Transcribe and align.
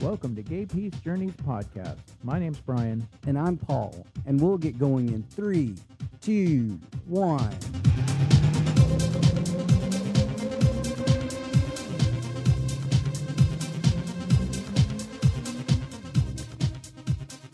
Welcome 0.00 0.34
to 0.36 0.42
Gay 0.42 0.64
Peace 0.64 0.94
Journeys 1.04 1.34
podcast. 1.46 1.98
My 2.22 2.38
name's 2.38 2.58
Brian. 2.58 3.06
And 3.26 3.38
I'm 3.38 3.58
Paul. 3.58 4.06
And 4.24 4.40
we'll 4.40 4.56
get 4.56 4.78
going 4.78 5.10
in 5.10 5.22
three, 5.22 5.74
two, 6.22 6.80
one. 7.06 7.38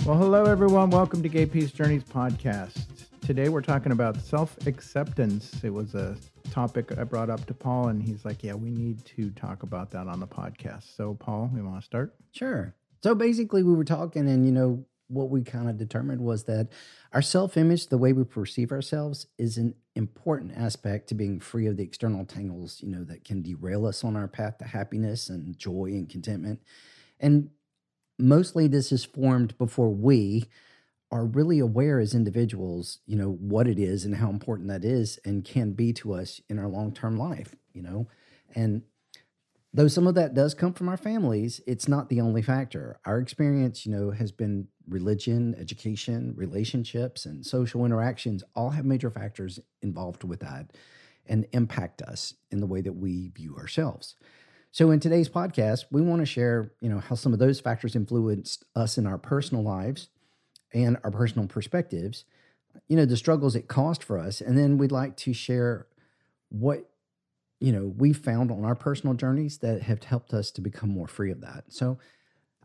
Well, 0.06 0.16
hello, 0.16 0.44
everyone. 0.44 0.90
Welcome 0.90 1.24
to 1.24 1.28
Gay 1.28 1.46
Peace 1.46 1.72
Journeys 1.72 2.04
podcast. 2.04 2.86
Today 3.22 3.48
we're 3.48 3.60
talking 3.60 3.90
about 3.90 4.20
self 4.20 4.56
acceptance. 4.68 5.64
It 5.64 5.74
was 5.74 5.96
a 5.96 6.16
topic 6.56 6.96
I 6.96 7.04
brought 7.04 7.28
up 7.28 7.44
to 7.46 7.54
Paul, 7.54 7.88
and 7.88 8.02
he's 8.02 8.24
like, 8.24 8.42
Yeah, 8.42 8.54
we 8.54 8.70
need 8.70 9.04
to 9.16 9.28
talk 9.32 9.62
about 9.62 9.90
that 9.90 10.08
on 10.08 10.20
the 10.20 10.26
podcast. 10.26 10.96
So, 10.96 11.12
Paul, 11.12 11.50
we 11.52 11.60
want 11.60 11.80
to 11.80 11.84
start? 11.84 12.14
Sure. 12.32 12.74
So 13.02 13.14
basically, 13.14 13.62
we 13.62 13.74
were 13.74 13.84
talking, 13.84 14.26
and 14.26 14.46
you 14.46 14.52
know, 14.52 14.86
what 15.08 15.28
we 15.28 15.42
kind 15.42 15.68
of 15.68 15.76
determined 15.76 16.22
was 16.22 16.44
that 16.44 16.68
our 17.12 17.20
self 17.20 17.58
image, 17.58 17.88
the 17.88 17.98
way 17.98 18.14
we 18.14 18.24
perceive 18.24 18.72
ourselves, 18.72 19.26
is 19.36 19.58
an 19.58 19.74
important 19.94 20.56
aspect 20.56 21.08
to 21.08 21.14
being 21.14 21.40
free 21.40 21.66
of 21.66 21.76
the 21.76 21.82
external 21.82 22.24
tangles, 22.24 22.80
you 22.82 22.88
know, 22.88 23.04
that 23.04 23.22
can 23.22 23.42
derail 23.42 23.84
us 23.84 24.02
on 24.02 24.16
our 24.16 24.26
path 24.26 24.56
to 24.56 24.64
happiness 24.64 25.28
and 25.28 25.58
joy 25.58 25.90
and 25.92 26.08
contentment. 26.08 26.62
And 27.20 27.50
mostly 28.18 28.66
this 28.66 28.92
is 28.92 29.04
formed 29.04 29.58
before 29.58 29.90
we 29.90 30.46
are 31.10 31.24
really 31.24 31.58
aware 31.58 32.00
as 32.00 32.14
individuals, 32.14 32.98
you 33.06 33.16
know, 33.16 33.32
what 33.32 33.68
it 33.68 33.78
is 33.78 34.04
and 34.04 34.16
how 34.16 34.28
important 34.28 34.68
that 34.68 34.84
is 34.84 35.18
and 35.24 35.44
can 35.44 35.72
be 35.72 35.92
to 35.92 36.12
us 36.12 36.40
in 36.48 36.58
our 36.58 36.68
long 36.68 36.92
term 36.92 37.16
life, 37.16 37.54
you 37.72 37.82
know. 37.82 38.08
And 38.54 38.82
though 39.72 39.88
some 39.88 40.06
of 40.06 40.14
that 40.16 40.34
does 40.34 40.54
come 40.54 40.72
from 40.72 40.88
our 40.88 40.96
families, 40.96 41.60
it's 41.66 41.86
not 41.86 42.08
the 42.08 42.20
only 42.20 42.42
factor. 42.42 42.98
Our 43.04 43.18
experience, 43.18 43.86
you 43.86 43.92
know, 43.92 44.10
has 44.10 44.32
been 44.32 44.68
religion, 44.88 45.54
education, 45.58 46.34
relationships, 46.36 47.26
and 47.26 47.46
social 47.46 47.84
interactions 47.84 48.42
all 48.54 48.70
have 48.70 48.84
major 48.84 49.10
factors 49.10 49.60
involved 49.82 50.24
with 50.24 50.40
that 50.40 50.72
and 51.26 51.46
impact 51.52 52.02
us 52.02 52.34
in 52.50 52.60
the 52.60 52.66
way 52.66 52.80
that 52.80 52.92
we 52.94 53.28
view 53.28 53.56
ourselves. 53.56 54.16
So 54.70 54.90
in 54.90 55.00
today's 55.00 55.28
podcast, 55.28 55.86
we 55.90 56.02
want 56.02 56.20
to 56.20 56.26
share, 56.26 56.72
you 56.80 56.88
know, 56.88 56.98
how 56.98 57.14
some 57.14 57.32
of 57.32 57.38
those 57.38 57.60
factors 57.60 57.96
influenced 57.96 58.64
us 58.74 58.98
in 58.98 59.06
our 59.06 59.18
personal 59.18 59.62
lives 59.62 60.08
and 60.76 60.98
our 61.02 61.10
personal 61.10 61.48
perspectives, 61.48 62.24
you 62.86 62.96
know, 62.96 63.06
the 63.06 63.16
struggles 63.16 63.56
it 63.56 63.66
cost 63.66 64.04
for 64.04 64.18
us, 64.18 64.40
and 64.42 64.58
then 64.58 64.76
we'd 64.76 64.92
like 64.92 65.16
to 65.16 65.32
share 65.32 65.86
what 66.50 66.90
you 67.58 67.72
know 67.72 67.92
we 67.96 68.12
found 68.12 68.50
on 68.50 68.64
our 68.64 68.74
personal 68.74 69.14
journeys 69.14 69.58
that 69.58 69.82
have 69.82 70.04
helped 70.04 70.34
us 70.34 70.50
to 70.52 70.60
become 70.60 70.90
more 70.90 71.08
free 71.08 71.32
of 71.32 71.40
that. 71.40 71.64
So 71.68 71.98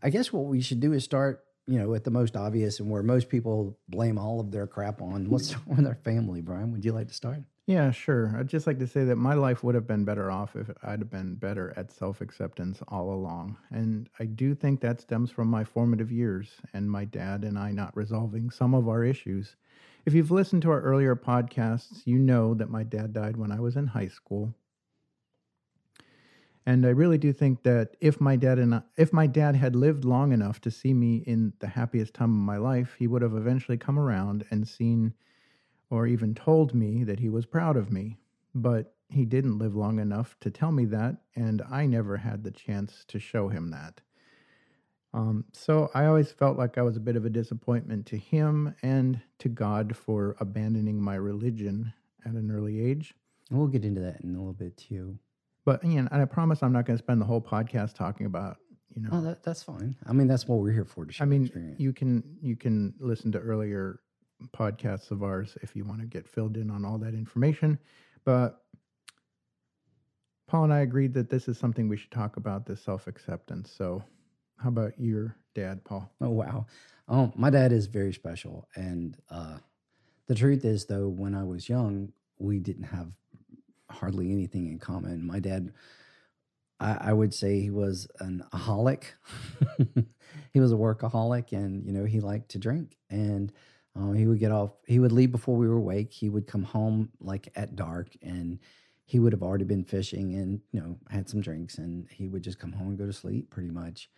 i 0.04 0.10
guess 0.10 0.32
what 0.32 0.46
we 0.46 0.60
should 0.60 0.80
do 0.80 0.92
is 0.92 1.04
start 1.04 1.44
you 1.66 1.78
know 1.78 1.94
at 1.94 2.04
the 2.04 2.10
most 2.10 2.36
obvious 2.36 2.80
and 2.80 2.90
where 2.90 3.02
most 3.02 3.28
people 3.28 3.78
blame 3.88 4.18
all 4.18 4.40
of 4.40 4.50
their 4.50 4.66
crap 4.66 5.00
on 5.00 5.30
let's 5.30 5.48
start 5.48 5.66
with 5.76 5.86
our 5.86 5.94
family 5.94 6.40
brian. 6.40 6.72
Would 6.72 6.84
you 6.84 6.92
like 6.92 7.08
to 7.08 7.14
start 7.14 7.38
Yeah, 7.66 7.90
sure. 7.90 8.36
I'd 8.36 8.46
just 8.48 8.68
like 8.68 8.78
to 8.78 8.86
say 8.86 9.04
that 9.04 9.16
my 9.16 9.34
life 9.34 9.64
would 9.64 9.74
have 9.74 9.86
been 9.86 10.04
better 10.04 10.30
off 10.30 10.54
if 10.54 10.70
I'd 10.82 11.00
have 11.00 11.10
been 11.10 11.34
better 11.34 11.72
at 11.76 11.90
self 11.90 12.20
acceptance 12.20 12.82
all 12.86 13.12
along. 13.12 13.56
And 13.70 14.08
I 14.20 14.26
do 14.26 14.54
think 14.54 14.80
that 14.80 15.00
stems 15.00 15.30
from 15.32 15.48
my 15.48 15.64
formative 15.64 16.12
years 16.12 16.60
and 16.72 16.88
my 16.90 17.04
dad 17.04 17.42
and 17.44 17.58
I 17.58 17.72
not 17.72 17.96
resolving 17.96 18.50
some 18.50 18.74
of 18.74 18.88
our 18.88 19.02
issues. 19.02 19.56
If 20.06 20.14
you've 20.14 20.30
listened 20.30 20.62
to 20.62 20.70
our 20.70 20.80
earlier 20.82 21.16
podcasts, 21.16 22.06
you 22.06 22.18
know 22.20 22.54
that 22.54 22.70
my 22.70 22.84
dad 22.84 23.12
died 23.12 23.36
when 23.36 23.50
I 23.50 23.58
was 23.60 23.76
in 23.76 23.88
high 23.88 24.08
school. 24.08 24.54
And 26.64 26.86
I 26.86 26.90
really 26.90 27.18
do 27.18 27.32
think 27.32 27.62
that 27.64 27.96
if 28.00 28.20
my 28.20 28.36
dad 28.36 28.58
and 28.58 28.74
I, 28.76 28.82
if 28.96 29.12
my 29.12 29.26
dad 29.26 29.56
had 29.56 29.74
lived 29.74 30.04
long 30.04 30.32
enough 30.32 30.60
to 30.62 30.70
see 30.70 30.94
me 30.94 31.16
in 31.18 31.52
the 31.58 31.66
happiest 31.68 32.14
time 32.14 32.30
of 32.30 32.38
my 32.44 32.56
life, 32.56 32.94
he 32.98 33.06
would 33.08 33.22
have 33.22 33.34
eventually 33.34 33.76
come 33.78 33.98
around 33.98 34.44
and 34.50 34.66
seen 34.66 35.14
or 35.92 36.06
even 36.06 36.34
told 36.34 36.74
me 36.74 37.04
that 37.04 37.20
he 37.20 37.28
was 37.28 37.44
proud 37.46 37.76
of 37.76 37.92
me. 37.92 38.16
But 38.54 38.94
he 39.08 39.24
didn't 39.26 39.58
live 39.58 39.76
long 39.76 39.98
enough 39.98 40.36
to 40.40 40.50
tell 40.50 40.72
me 40.72 40.86
that, 40.86 41.16
and 41.36 41.60
I 41.70 41.84
never 41.86 42.16
had 42.16 42.42
the 42.44 42.50
chance 42.50 43.04
to 43.08 43.18
show 43.18 43.48
him 43.48 43.70
that. 43.70 44.00
Um, 45.14 45.44
so 45.52 45.90
I 45.94 46.06
always 46.06 46.32
felt 46.32 46.56
like 46.56 46.78
I 46.78 46.82
was 46.82 46.96
a 46.96 47.00
bit 47.00 47.16
of 47.16 47.26
a 47.26 47.30
disappointment 47.30 48.06
to 48.06 48.16
him 48.16 48.74
and 48.82 49.20
to 49.40 49.50
God 49.50 49.94
for 49.94 50.34
abandoning 50.40 51.00
my 51.02 51.16
religion 51.16 51.92
at 52.24 52.32
an 52.32 52.50
early 52.50 52.80
age. 52.82 53.14
we'll 53.50 53.66
get 53.66 53.84
into 53.84 54.00
that 54.00 54.22
in 54.22 54.30
a 54.34 54.38
little 54.38 54.54
bit 54.54 54.76
too 54.78 55.18
But 55.66 55.84
you 55.84 56.00
know, 56.00 56.08
and 56.10 56.22
I 56.22 56.24
promise 56.24 56.62
I'm 56.62 56.72
not 56.72 56.86
going 56.86 56.96
to 56.98 57.02
spend 57.04 57.20
the 57.20 57.26
whole 57.26 57.42
podcast 57.42 57.94
talking 57.94 58.24
about 58.24 58.56
you 58.94 59.02
know. 59.02 59.10
oh 59.12 59.20
that, 59.22 59.42
that's 59.42 59.62
fine 59.62 59.96
i 60.06 60.12
mean 60.12 60.26
that's 60.28 60.46
what 60.46 60.58
we're 60.60 60.70
here 60.72 60.84
for 60.84 61.04
to 61.06 61.12
share 61.12 61.26
I 61.26 61.28
mean, 61.28 61.44
experience. 61.46 61.80
you 61.80 61.92
can 61.92 62.22
you 62.42 62.56
can 62.56 62.94
listen 62.98 63.32
to 63.32 63.38
earlier 63.38 64.00
podcasts 64.56 65.10
of 65.10 65.22
ours 65.22 65.56
if 65.62 65.76
you 65.76 65.84
want 65.84 66.00
to 66.00 66.06
get 66.06 66.28
filled 66.28 66.56
in 66.56 66.70
on 66.70 66.84
all 66.84 66.98
that 66.98 67.14
information. 67.14 67.78
But 68.24 68.62
Paul 70.48 70.64
and 70.64 70.72
I 70.72 70.80
agreed 70.80 71.14
that 71.14 71.30
this 71.30 71.48
is 71.48 71.58
something 71.58 71.88
we 71.88 71.96
should 71.96 72.10
talk 72.10 72.36
about 72.36 72.66
this 72.66 72.82
self 72.82 73.06
acceptance. 73.06 73.72
So, 73.76 74.02
how 74.58 74.68
about 74.68 74.92
your 74.98 75.36
dad, 75.54 75.84
Paul? 75.84 76.10
Oh 76.20 76.30
wow. 76.30 76.66
Oh, 77.08 77.32
my 77.36 77.50
dad 77.50 77.72
is 77.72 77.86
very 77.86 78.12
special. 78.12 78.68
And 78.76 79.16
uh 79.30 79.58
the 80.28 80.34
truth 80.34 80.64
is 80.64 80.86
though, 80.86 81.08
when 81.08 81.34
I 81.34 81.44
was 81.44 81.68
young, 81.68 82.12
we 82.38 82.58
didn't 82.60 82.84
have 82.84 83.08
hardly 83.90 84.32
anything 84.32 84.68
in 84.68 84.78
common. 84.78 85.26
My 85.26 85.40
dad 85.40 85.72
I, 86.80 86.98
I 87.10 87.12
would 87.12 87.32
say 87.32 87.60
he 87.60 87.70
was 87.70 88.08
an 88.20 88.44
aholic. 88.52 89.04
he 90.52 90.60
was 90.60 90.72
a 90.72 90.76
workaholic 90.76 91.52
and 91.52 91.84
you 91.86 91.92
know, 91.92 92.04
he 92.04 92.20
liked 92.20 92.50
to 92.50 92.58
drink. 92.58 92.96
And 93.10 93.52
um, 93.94 94.14
he 94.14 94.26
would 94.26 94.38
get 94.38 94.52
off 94.52 94.70
he 94.86 94.98
would 94.98 95.12
leave 95.12 95.32
before 95.32 95.56
we 95.56 95.68
were 95.68 95.76
awake. 95.76 96.12
He 96.12 96.28
would 96.28 96.46
come 96.46 96.62
home 96.62 97.10
like 97.20 97.52
at 97.56 97.76
dark 97.76 98.08
and 98.22 98.58
he 99.04 99.18
would 99.18 99.32
have 99.32 99.42
already 99.42 99.64
been 99.64 99.84
fishing 99.84 100.34
and 100.34 100.60
you 100.72 100.80
know 100.80 100.96
had 101.10 101.28
some 101.28 101.40
drinks 101.40 101.78
and 101.78 102.08
he 102.10 102.28
would 102.28 102.42
just 102.42 102.58
come 102.58 102.72
home 102.72 102.88
and 102.88 102.98
go 102.98 103.06
to 103.06 103.12
sleep 103.12 103.50
pretty 103.50 103.70
much 103.70 104.08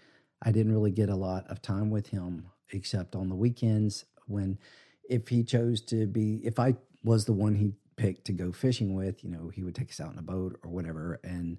I 0.43 0.53
didn't 0.53 0.73
really 0.73 0.91
get 0.91 1.09
a 1.09 1.17
lot 1.17 1.47
of 1.49 1.63
time 1.63 1.91
with 1.91 2.09
him 2.09 2.47
except 2.71 3.17
on 3.17 3.29
the 3.29 3.35
weekends 3.35 4.05
when 4.27 4.59
if 5.09 5.29
he 5.29 5.43
chose 5.43 5.81
to 5.83 6.07
be 6.07 6.41
if 6.45 6.59
I 6.59 6.75
was 7.03 7.25
the 7.25 7.33
one 7.33 7.55
he 7.55 7.73
picked 7.97 8.25
to 8.27 8.33
go 8.33 8.51
fishing 8.51 8.95
with, 8.95 9.23
you 9.23 9.31
know, 9.31 9.49
he 9.49 9.63
would 9.63 9.75
take 9.75 9.91
us 9.91 10.01
out 10.01 10.13
in 10.13 10.19
a 10.19 10.23
boat 10.23 10.59
or 10.65 10.71
whatever 10.71 11.21
and 11.25 11.59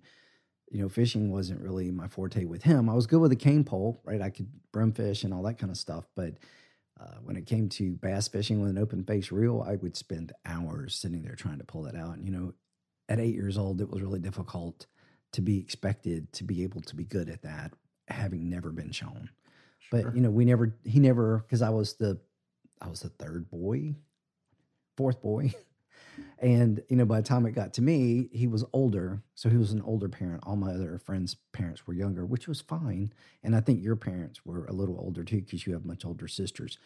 you 0.71 0.81
know, 0.81 0.89
fishing 0.89 1.31
wasn't 1.31 1.61
really 1.61 1.91
my 1.91 2.07
forte 2.07 2.43
with 2.45 2.63
him. 2.63 2.89
I 2.89 2.93
was 2.93 3.05
good 3.05 3.19
with 3.21 3.31
a 3.31 3.35
cane 3.35 3.63
pole, 3.63 4.01
right? 4.03 4.21
I 4.21 4.29
could 4.31 4.47
brim 4.71 4.91
fish 4.91 5.23
and 5.23 5.33
all 5.33 5.43
that 5.43 5.59
kind 5.59 5.71
of 5.71 5.77
stuff, 5.77 6.05
but 6.15 6.33
uh, 6.99 7.17
when 7.23 7.35
it 7.35 7.45
came 7.45 7.69
to 7.69 7.95
bass 7.95 8.27
fishing 8.27 8.61
with 8.61 8.69
an 8.69 8.77
open 8.77 9.03
face 9.03 9.31
reel, 9.31 9.65
I 9.67 9.75
would 9.75 9.97
spend 9.97 10.31
hours 10.45 10.95
sitting 10.95 11.23
there 11.23 11.35
trying 11.35 11.57
to 11.59 11.65
pull 11.65 11.83
that 11.83 11.95
out. 11.95 12.15
And, 12.15 12.25
you 12.25 12.31
know, 12.31 12.53
at 13.09 13.19
eight 13.19 13.35
years 13.35 13.57
old, 13.57 13.81
it 13.81 13.89
was 13.89 14.01
really 14.01 14.19
difficult 14.19 14.87
to 15.33 15.41
be 15.41 15.59
expected 15.59 16.31
to 16.33 16.43
be 16.43 16.63
able 16.63 16.81
to 16.81 16.95
be 16.95 17.03
good 17.03 17.29
at 17.29 17.41
that, 17.41 17.73
having 18.07 18.49
never 18.49 18.71
been 18.71 18.91
shown. 18.91 19.29
Sure. 19.79 20.03
But 20.03 20.15
you 20.15 20.21
know, 20.21 20.31
we 20.31 20.45
never, 20.45 20.75
he 20.83 20.99
never, 20.99 21.39
because 21.39 21.61
I 21.61 21.69
was 21.69 21.95
the, 21.95 22.17
I 22.81 22.87
was 22.87 23.01
the 23.01 23.09
third 23.09 23.49
boy, 23.49 23.95
fourth 24.95 25.21
boy, 25.21 25.53
and 26.39 26.81
you 26.89 26.95
know, 26.95 27.05
by 27.05 27.21
the 27.21 27.27
time 27.27 27.45
it 27.45 27.51
got 27.51 27.73
to 27.73 27.81
me, 27.81 28.29
he 28.31 28.47
was 28.47 28.63
older, 28.73 29.21
so 29.35 29.49
he 29.49 29.57
was 29.57 29.71
an 29.71 29.81
older 29.81 30.09
parent. 30.09 30.43
All 30.45 30.55
my 30.55 30.71
other 30.71 30.97
friends' 30.97 31.35
parents 31.53 31.87
were 31.87 31.93
younger, 31.93 32.25
which 32.25 32.47
was 32.47 32.61
fine, 32.61 33.13
and 33.43 33.55
I 33.55 33.61
think 33.61 33.83
your 33.83 33.95
parents 33.95 34.45
were 34.45 34.65
a 34.65 34.73
little 34.73 34.99
older 34.99 35.23
too, 35.23 35.41
because 35.41 35.65
you 35.65 35.73
have 35.73 35.85
much 35.85 36.05
older 36.05 36.27
sisters. 36.27 36.77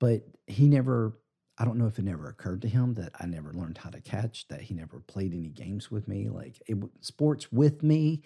But 0.00 0.22
he 0.46 0.68
never, 0.68 1.18
I 1.58 1.64
don't 1.64 1.78
know 1.78 1.86
if 1.86 1.98
it 1.98 2.04
never 2.04 2.28
occurred 2.28 2.62
to 2.62 2.68
him 2.68 2.94
that 2.94 3.12
I 3.18 3.26
never 3.26 3.52
learned 3.52 3.78
how 3.78 3.90
to 3.90 4.00
catch, 4.00 4.48
that 4.48 4.62
he 4.62 4.74
never 4.74 5.00
played 5.00 5.34
any 5.34 5.48
games 5.48 5.90
with 5.90 6.06
me, 6.08 6.28
like 6.28 6.62
it, 6.66 6.76
sports 7.00 7.50
with 7.50 7.82
me, 7.82 8.22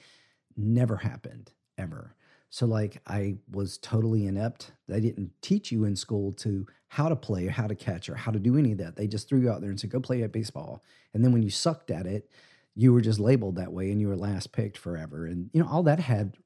never 0.56 0.96
happened 0.96 1.52
ever. 1.78 2.14
So 2.52 2.66
like 2.66 3.00
I 3.06 3.37
was 3.50 3.78
totally 3.78 4.26
inept. 4.26 4.72
They 4.87 5.00
didn't 5.00 5.31
teach 5.40 5.72
you 5.72 5.84
in 5.84 5.96
school 5.96 6.34
to 6.34 6.66
how 6.88 7.08
to 7.08 7.16
play 7.16 7.46
or 7.46 7.50
how 7.50 7.66
to 7.66 7.75
catch 7.75 8.10
or 8.10 8.14
how 8.14 8.31
to 8.31 8.38
do 8.38 8.58
any 8.58 8.72
of 8.72 8.78
that. 8.78 8.94
They 8.94 9.06
just 9.06 9.26
threw 9.26 9.40
you 9.40 9.50
out 9.50 9.62
there 9.62 9.70
and 9.70 9.81
said, 9.81 9.88
go 9.88 10.00
play 10.00 10.22
at 10.22 10.32
baseball. 10.32 10.84
And 11.14 11.25
then 11.25 11.32
when 11.32 11.43
you 11.43 11.49
sucked 11.49 11.90
at 11.90 12.04
it, 12.04 12.28
you 12.75 12.93
were 12.93 13.00
just 13.00 13.19
labeled 13.19 13.56
that 13.56 13.72
way 13.72 13.90
and 13.90 14.02
you 14.02 14.08
were 14.08 14.16
last 14.16 14.52
picked 14.52 14.76
forever. 14.76 15.25
And 15.25 15.49
you 15.54 15.62
know, 15.62 15.69
all 15.69 15.82
that 15.84 15.99
had 15.99 16.37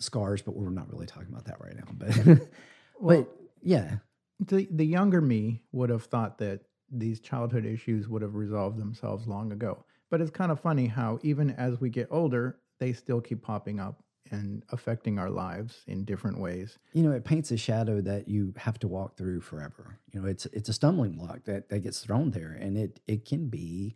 scars, 0.00 0.40
but 0.40 0.56
we're 0.56 0.70
not 0.70 0.90
really 0.90 1.04
talking 1.06 1.28
about 1.28 1.44
that 1.44 1.60
right 1.60 1.76
now. 1.76 1.92
But 1.92 2.40
Well, 2.98 3.24
but 3.24 3.28
yeah. 3.60 3.96
the, 4.40 4.66
the 4.70 4.86
younger 4.86 5.20
me 5.20 5.60
would 5.72 5.90
have 5.90 6.04
thought 6.04 6.38
that 6.38 6.60
these 6.90 7.20
childhood 7.20 7.66
issues 7.66 8.08
would 8.08 8.22
have 8.22 8.36
resolved 8.36 8.78
themselves 8.78 9.26
long 9.26 9.52
ago. 9.52 9.84
But 10.10 10.22
it's 10.22 10.30
kind 10.30 10.50
of 10.50 10.60
funny 10.60 10.86
how 10.86 11.18
even 11.22 11.50
as 11.50 11.78
we 11.78 11.90
get 11.90 12.08
older, 12.10 12.58
they 12.80 12.94
still 12.94 13.20
keep 13.20 13.42
popping 13.42 13.80
up 13.80 14.03
and 14.30 14.62
affecting 14.70 15.18
our 15.18 15.30
lives 15.30 15.82
in 15.86 16.04
different 16.04 16.38
ways. 16.38 16.78
you 16.92 17.02
know 17.02 17.12
it 17.12 17.24
paints 17.24 17.50
a 17.50 17.56
shadow 17.56 18.00
that 18.00 18.28
you 18.28 18.54
have 18.56 18.78
to 18.78 18.88
walk 18.88 19.16
through 19.16 19.40
forever 19.40 19.98
you 20.12 20.20
know 20.20 20.26
it's 20.26 20.46
it's 20.46 20.68
a 20.68 20.72
stumbling 20.72 21.12
block 21.12 21.44
that 21.44 21.68
that 21.68 21.80
gets 21.80 22.00
thrown 22.00 22.30
there 22.30 22.56
and 22.60 22.76
it 22.76 23.00
it 23.06 23.24
can 23.24 23.48
be 23.48 23.94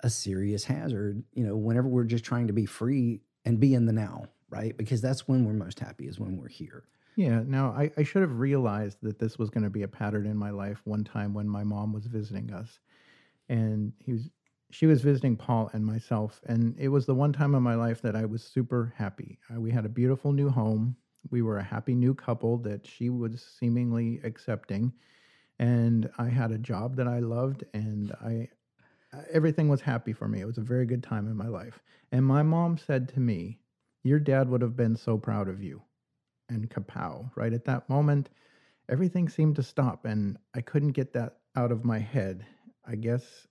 a 0.00 0.10
serious 0.10 0.64
hazard 0.64 1.22
you 1.34 1.46
know 1.46 1.56
whenever 1.56 1.88
we're 1.88 2.04
just 2.04 2.24
trying 2.24 2.46
to 2.46 2.52
be 2.52 2.66
free 2.66 3.20
and 3.44 3.60
be 3.60 3.74
in 3.74 3.86
the 3.86 3.92
now 3.92 4.26
right? 4.50 4.76
Because 4.76 5.00
that's 5.00 5.26
when 5.26 5.44
we're 5.44 5.52
most 5.52 5.80
happy 5.80 6.06
is 6.06 6.18
when 6.18 6.36
we're 6.36 6.48
here. 6.48 6.84
Yeah. 7.16 7.42
Now, 7.46 7.70
I, 7.70 7.90
I 7.96 8.02
should 8.02 8.22
have 8.22 8.38
realized 8.38 8.98
that 9.02 9.18
this 9.18 9.38
was 9.38 9.50
going 9.50 9.64
to 9.64 9.70
be 9.70 9.82
a 9.82 9.88
pattern 9.88 10.26
in 10.26 10.36
my 10.36 10.50
life 10.50 10.80
one 10.84 11.04
time 11.04 11.32
when 11.32 11.48
my 11.48 11.64
mom 11.64 11.92
was 11.92 12.06
visiting 12.06 12.52
us. 12.52 12.78
And 13.48 13.92
he 14.04 14.12
was, 14.12 14.28
she 14.70 14.86
was 14.86 15.02
visiting 15.02 15.36
Paul 15.36 15.70
and 15.72 15.84
myself. 15.84 16.40
And 16.46 16.76
it 16.78 16.88
was 16.88 17.06
the 17.06 17.14
one 17.14 17.32
time 17.32 17.54
in 17.54 17.62
my 17.62 17.74
life 17.74 18.02
that 18.02 18.16
I 18.16 18.24
was 18.24 18.42
super 18.42 18.94
happy. 18.96 19.38
We 19.56 19.70
had 19.70 19.84
a 19.84 19.90
beautiful 19.90 20.32
new 20.32 20.48
home. 20.48 20.96
We 21.30 21.42
were 21.42 21.58
a 21.58 21.62
happy 21.62 21.94
new 21.94 22.14
couple 22.14 22.58
that 22.58 22.86
she 22.86 23.10
was 23.10 23.42
seemingly 23.58 24.20
accepting. 24.24 24.92
And 25.58 26.10
I 26.18 26.28
had 26.28 26.52
a 26.52 26.58
job 26.58 26.96
that 26.96 27.08
I 27.08 27.18
loved. 27.18 27.64
And 27.74 28.12
I, 28.12 28.48
everything 29.32 29.68
was 29.68 29.80
happy 29.80 30.12
for 30.12 30.28
me. 30.28 30.40
It 30.40 30.46
was 30.46 30.58
a 30.58 30.62
very 30.62 30.86
good 30.86 31.02
time 31.02 31.26
in 31.26 31.36
my 31.36 31.48
life. 31.48 31.82
And 32.12 32.24
my 32.24 32.42
mom 32.42 32.78
said 32.78 33.08
to 33.10 33.20
me, 33.20 33.58
Your 34.02 34.18
dad 34.18 34.48
would 34.48 34.62
have 34.62 34.76
been 34.76 34.96
so 34.96 35.18
proud 35.18 35.48
of 35.48 35.62
you 35.62 35.82
and 36.48 36.68
kapow. 36.68 37.30
Right 37.36 37.52
at 37.52 37.64
that 37.66 37.88
moment, 37.88 38.30
everything 38.88 39.28
seemed 39.28 39.56
to 39.56 39.62
stop, 39.62 40.04
and 40.04 40.36
I 40.54 40.60
couldn't 40.60 40.92
get 40.92 41.12
that 41.14 41.38
out 41.56 41.72
of 41.72 41.84
my 41.84 41.98
head. 41.98 42.44
I 42.84 42.96
guess, 42.96 43.46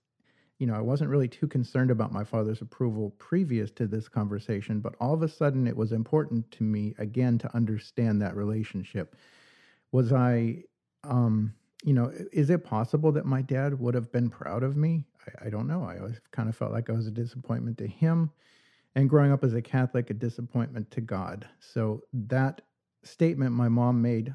you 0.60 0.66
know, 0.66 0.74
I 0.74 0.80
wasn't 0.80 1.08
really 1.08 1.26
too 1.26 1.48
concerned 1.48 1.90
about 1.90 2.12
my 2.12 2.22
father's 2.22 2.60
approval 2.60 3.14
previous 3.18 3.70
to 3.72 3.86
this 3.86 4.08
conversation, 4.08 4.80
but 4.80 4.94
all 5.00 5.14
of 5.14 5.22
a 5.22 5.28
sudden 5.28 5.66
it 5.66 5.74
was 5.74 5.90
important 5.90 6.50
to 6.52 6.62
me 6.62 6.94
again 6.98 7.38
to 7.38 7.56
understand 7.56 8.20
that 8.20 8.36
relationship. 8.36 9.16
Was 9.90 10.12
I, 10.12 10.64
um, 11.02 11.54
you 11.82 11.94
know, 11.94 12.12
is 12.30 12.50
it 12.50 12.62
possible 12.62 13.10
that 13.12 13.24
my 13.24 13.40
dad 13.40 13.80
would 13.80 13.94
have 13.94 14.12
been 14.12 14.28
proud 14.28 14.62
of 14.62 14.76
me? 14.76 15.04
I, 15.26 15.46
I 15.46 15.50
don't 15.50 15.66
know. 15.66 15.82
I 15.82 15.98
always 15.98 16.20
kind 16.30 16.50
of 16.50 16.54
felt 16.54 16.72
like 16.72 16.90
I 16.90 16.92
was 16.92 17.06
a 17.06 17.10
disappointment 17.10 17.78
to 17.78 17.86
him. 17.86 18.30
And 18.94 19.08
growing 19.08 19.32
up 19.32 19.42
as 19.42 19.54
a 19.54 19.62
Catholic, 19.62 20.10
a 20.10 20.14
disappointment 20.14 20.90
to 20.90 21.00
God. 21.00 21.48
So 21.60 22.02
that 22.12 22.60
statement 23.02 23.54
my 23.54 23.70
mom 23.70 24.02
made 24.02 24.34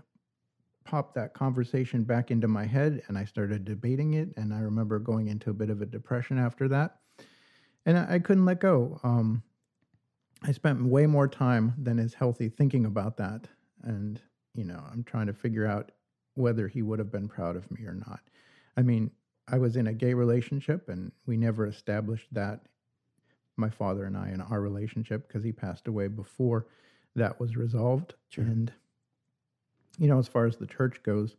popped 0.85 1.15
that 1.15 1.33
conversation 1.33 2.03
back 2.03 2.31
into 2.31 2.47
my 2.47 2.65
head 2.65 3.01
and 3.07 3.17
I 3.17 3.25
started 3.25 3.65
debating 3.65 4.13
it. 4.13 4.29
And 4.37 4.53
I 4.53 4.59
remember 4.59 4.99
going 4.99 5.27
into 5.27 5.49
a 5.49 5.53
bit 5.53 5.69
of 5.69 5.81
a 5.81 5.85
depression 5.85 6.37
after 6.37 6.67
that. 6.69 6.99
And 7.85 7.97
I, 7.97 8.15
I 8.15 8.19
couldn't 8.19 8.45
let 8.45 8.59
go. 8.59 8.99
Um, 9.03 9.43
I 10.43 10.51
spent 10.51 10.85
way 10.85 11.07
more 11.07 11.27
time 11.27 11.73
than 11.77 11.99
is 11.99 12.13
healthy 12.13 12.49
thinking 12.49 12.85
about 12.85 13.17
that. 13.17 13.47
And, 13.83 14.21
you 14.53 14.63
know, 14.63 14.81
I'm 14.91 15.03
trying 15.03 15.27
to 15.27 15.33
figure 15.33 15.65
out 15.65 15.91
whether 16.35 16.67
he 16.67 16.81
would 16.81 16.99
have 16.99 17.11
been 17.11 17.27
proud 17.27 17.55
of 17.55 17.69
me 17.71 17.85
or 17.85 17.93
not. 17.93 18.19
I 18.77 18.81
mean, 18.81 19.11
I 19.47 19.57
was 19.57 19.75
in 19.75 19.88
a 19.88 19.93
gay 19.93 20.13
relationship 20.13 20.89
and 20.89 21.11
we 21.25 21.38
never 21.38 21.65
established 21.65 22.27
that, 22.33 22.61
my 23.57 23.69
father 23.69 24.05
and 24.05 24.17
I, 24.17 24.29
in 24.29 24.41
our 24.41 24.61
relationship, 24.61 25.27
because 25.27 25.43
he 25.43 25.51
passed 25.51 25.88
away 25.88 26.07
before 26.07 26.67
that 27.15 27.39
was 27.39 27.55
resolved. 27.55 28.15
Sure. 28.29 28.43
And, 28.43 28.71
you 29.97 30.07
know, 30.07 30.19
as 30.19 30.27
far 30.27 30.45
as 30.45 30.57
the 30.57 30.68
church 30.68 31.01
goes, 31.03 31.36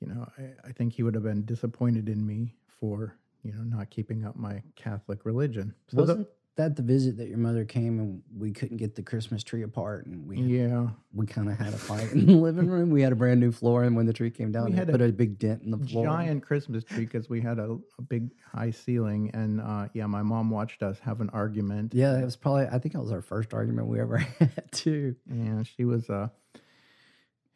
you 0.00 0.08
know, 0.08 0.26
I, 0.38 0.68
I 0.68 0.72
think 0.72 0.92
he 0.92 1.02
would 1.02 1.14
have 1.14 1.24
been 1.24 1.44
disappointed 1.44 2.08
in 2.08 2.26
me 2.26 2.54
for, 2.66 3.16
you 3.42 3.52
know, 3.52 3.62
not 3.62 3.90
keeping 3.90 4.24
up 4.24 4.36
my 4.36 4.62
Catholic 4.76 5.24
religion. 5.24 5.74
So 5.88 5.98
Wasn't 5.98 6.28
that 6.56 6.76
the 6.76 6.82
visit 6.82 7.16
that 7.16 7.28
your 7.28 7.38
mother 7.38 7.64
came 7.64 7.98
and 7.98 8.22
we 8.36 8.52
couldn't 8.52 8.76
get 8.76 8.94
the 8.94 9.02
Christmas 9.02 9.42
tree 9.42 9.62
apart 9.62 10.06
and 10.06 10.26
we 10.26 10.36
yeah. 10.38 10.88
we 11.14 11.26
kind 11.26 11.48
of 11.48 11.56
had 11.56 11.72
a 11.72 11.78
fight 11.78 12.12
in 12.12 12.26
the 12.26 12.32
living 12.34 12.66
room. 12.66 12.90
We 12.90 13.02
had 13.02 13.12
a 13.12 13.16
brand 13.16 13.40
new 13.40 13.52
floor, 13.52 13.84
and 13.84 13.96
when 13.96 14.06
the 14.06 14.12
tree 14.12 14.30
came 14.30 14.52
down, 14.52 14.66
We 14.66 14.72
it 14.72 14.76
had 14.76 14.88
a 14.88 14.92
put 14.92 15.00
a 15.00 15.12
big 15.12 15.38
dent 15.38 15.62
in 15.62 15.70
the 15.70 15.78
floor. 15.78 16.04
giant 16.04 16.42
Christmas 16.42 16.84
tree 16.84 17.04
because 17.04 17.30
we 17.30 17.40
had 17.40 17.58
a, 17.58 17.78
a 17.98 18.02
big 18.02 18.30
high 18.52 18.70
ceiling, 18.72 19.30
and 19.32 19.60
uh, 19.60 19.88
yeah, 19.94 20.06
my 20.06 20.22
mom 20.22 20.50
watched 20.50 20.82
us 20.82 20.98
have 20.98 21.20
an 21.20 21.30
argument. 21.30 21.94
Yeah, 21.94 22.18
it 22.18 22.24
was 22.24 22.36
probably. 22.36 22.66
I 22.66 22.78
think 22.78 22.94
it 22.94 22.98
was 23.00 23.12
our 23.12 23.22
first 23.22 23.54
argument 23.54 23.86
we 23.88 24.00
ever 24.00 24.18
had 24.38 24.70
too. 24.72 25.16
Yeah, 25.32 25.62
she 25.62 25.84
was 25.84 26.10
uh, 26.10 26.28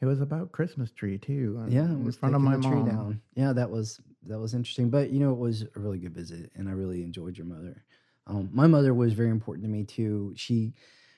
it 0.01 0.07
was 0.07 0.21
about 0.21 0.53
Christmas 0.53 0.91
tree 0.93 1.19
too. 1.19 1.59
uh, 1.63 1.67
Yeah, 1.69 1.85
it 1.85 1.91
in 1.91 2.05
was 2.05 2.17
front 2.17 2.35
of 2.35 2.41
my 2.43 2.55
tree 2.57 2.77
mom. 2.77 2.87
down. 2.87 3.21
Yeah, 3.35 3.53
that 3.53 3.71
was 3.71 4.01
that 4.27 4.39
was 4.39 4.55
interesting. 4.55 4.91
But 4.91 5.11
you 5.11 5.21
know, 5.21 5.33
it 5.33 5.39
was 5.39 5.63
a 5.63 5.81
really 5.81 5.99
good 5.99 6.15
visit, 6.15 6.51
and 6.55 6.69
I 6.69 6.73
really 6.73 7.03
enjoyed 7.03 7.37
your 7.37 7.47
mother. 7.47 7.85
Um, 8.27 8.49
my 8.53 8.67
mother 8.67 8.95
was 8.95 9.13
very 9.13 9.31
important 9.31 9.65
to 9.65 9.71
me 9.71 9.85
too. 9.85 10.33
She 10.37 10.75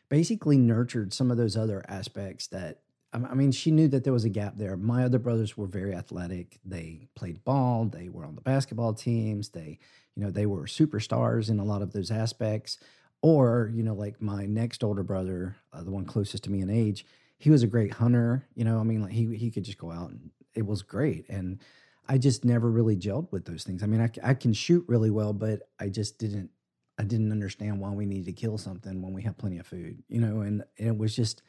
basically 0.08 0.58
nurtured 0.58 1.12
some 1.12 1.30
of 1.30 1.36
those 1.36 1.56
other 1.56 1.84
aspects 1.88 2.46
that 2.48 2.80
I 3.12 3.18
I 3.18 3.34
mean, 3.34 3.52
she 3.52 3.70
knew 3.70 3.88
that 3.88 4.04
there 4.04 4.12
was 4.12 4.24
a 4.24 4.28
gap 4.28 4.54
there. 4.56 4.76
My 4.76 5.04
other 5.04 5.18
brothers 5.18 5.56
were 5.56 5.66
very 5.68 5.94
athletic. 5.94 6.58
They 6.64 7.08
played 7.14 7.44
ball. 7.44 7.86
They 7.86 8.08
were 8.08 8.24
on 8.24 8.34
the 8.34 8.40
basketball 8.40 8.92
teams. 8.94 9.50
They, 9.50 9.78
you 10.14 10.22
know, 10.22 10.30
they 10.30 10.46
were 10.46 10.64
superstars 10.64 11.48
in 11.48 11.58
a 11.58 11.64
lot 11.64 11.82
of 11.82 11.92
those 11.92 12.10
aspects. 12.10 12.78
Or, 13.22 13.70
you 13.74 13.82
know, 13.82 13.94
like 13.94 14.20
my 14.20 14.44
next 14.46 14.84
older 14.84 15.02
brother, 15.02 15.56
uh, 15.72 15.82
the 15.82 15.90
one 15.90 16.04
closest 16.04 16.44
to 16.44 16.50
me 16.50 16.60
in 16.60 16.68
age, 16.70 17.06
he 17.38 17.50
was 17.50 17.62
a 17.62 17.66
great 17.66 17.92
hunter. 17.92 18.46
You 18.54 18.64
know, 18.64 18.78
I 18.78 18.82
mean, 18.82 19.02
like 19.02 19.12
he 19.12 19.36
he 19.36 19.50
could 19.50 19.64
just 19.64 19.78
go 19.78 19.90
out 19.90 20.10
and 20.10 20.30
it 20.54 20.66
was 20.66 20.82
great. 20.82 21.26
And 21.28 21.60
I 22.08 22.18
just 22.18 22.44
never 22.44 22.70
really 22.70 22.96
gelled 22.96 23.30
with 23.30 23.44
those 23.44 23.64
things. 23.64 23.82
I 23.82 23.86
mean, 23.86 24.00
I, 24.00 24.10
I 24.22 24.34
can 24.34 24.52
shoot 24.52 24.84
really 24.88 25.10
well, 25.10 25.32
but 25.32 25.68
I 25.78 25.88
just 25.88 26.18
didn't. 26.18 26.50
I 26.98 27.04
didn't 27.04 27.30
understand 27.30 27.78
why 27.78 27.90
we 27.90 28.06
needed 28.06 28.24
to 28.24 28.32
kill 28.32 28.56
something 28.56 29.02
when 29.02 29.12
we 29.12 29.22
have 29.22 29.36
plenty 29.36 29.58
of 29.58 29.66
food. 29.66 30.02
You 30.08 30.20
know, 30.20 30.40
and, 30.40 30.64
and 30.78 30.88
it 30.88 30.96
was 30.96 31.14
just 31.14 31.42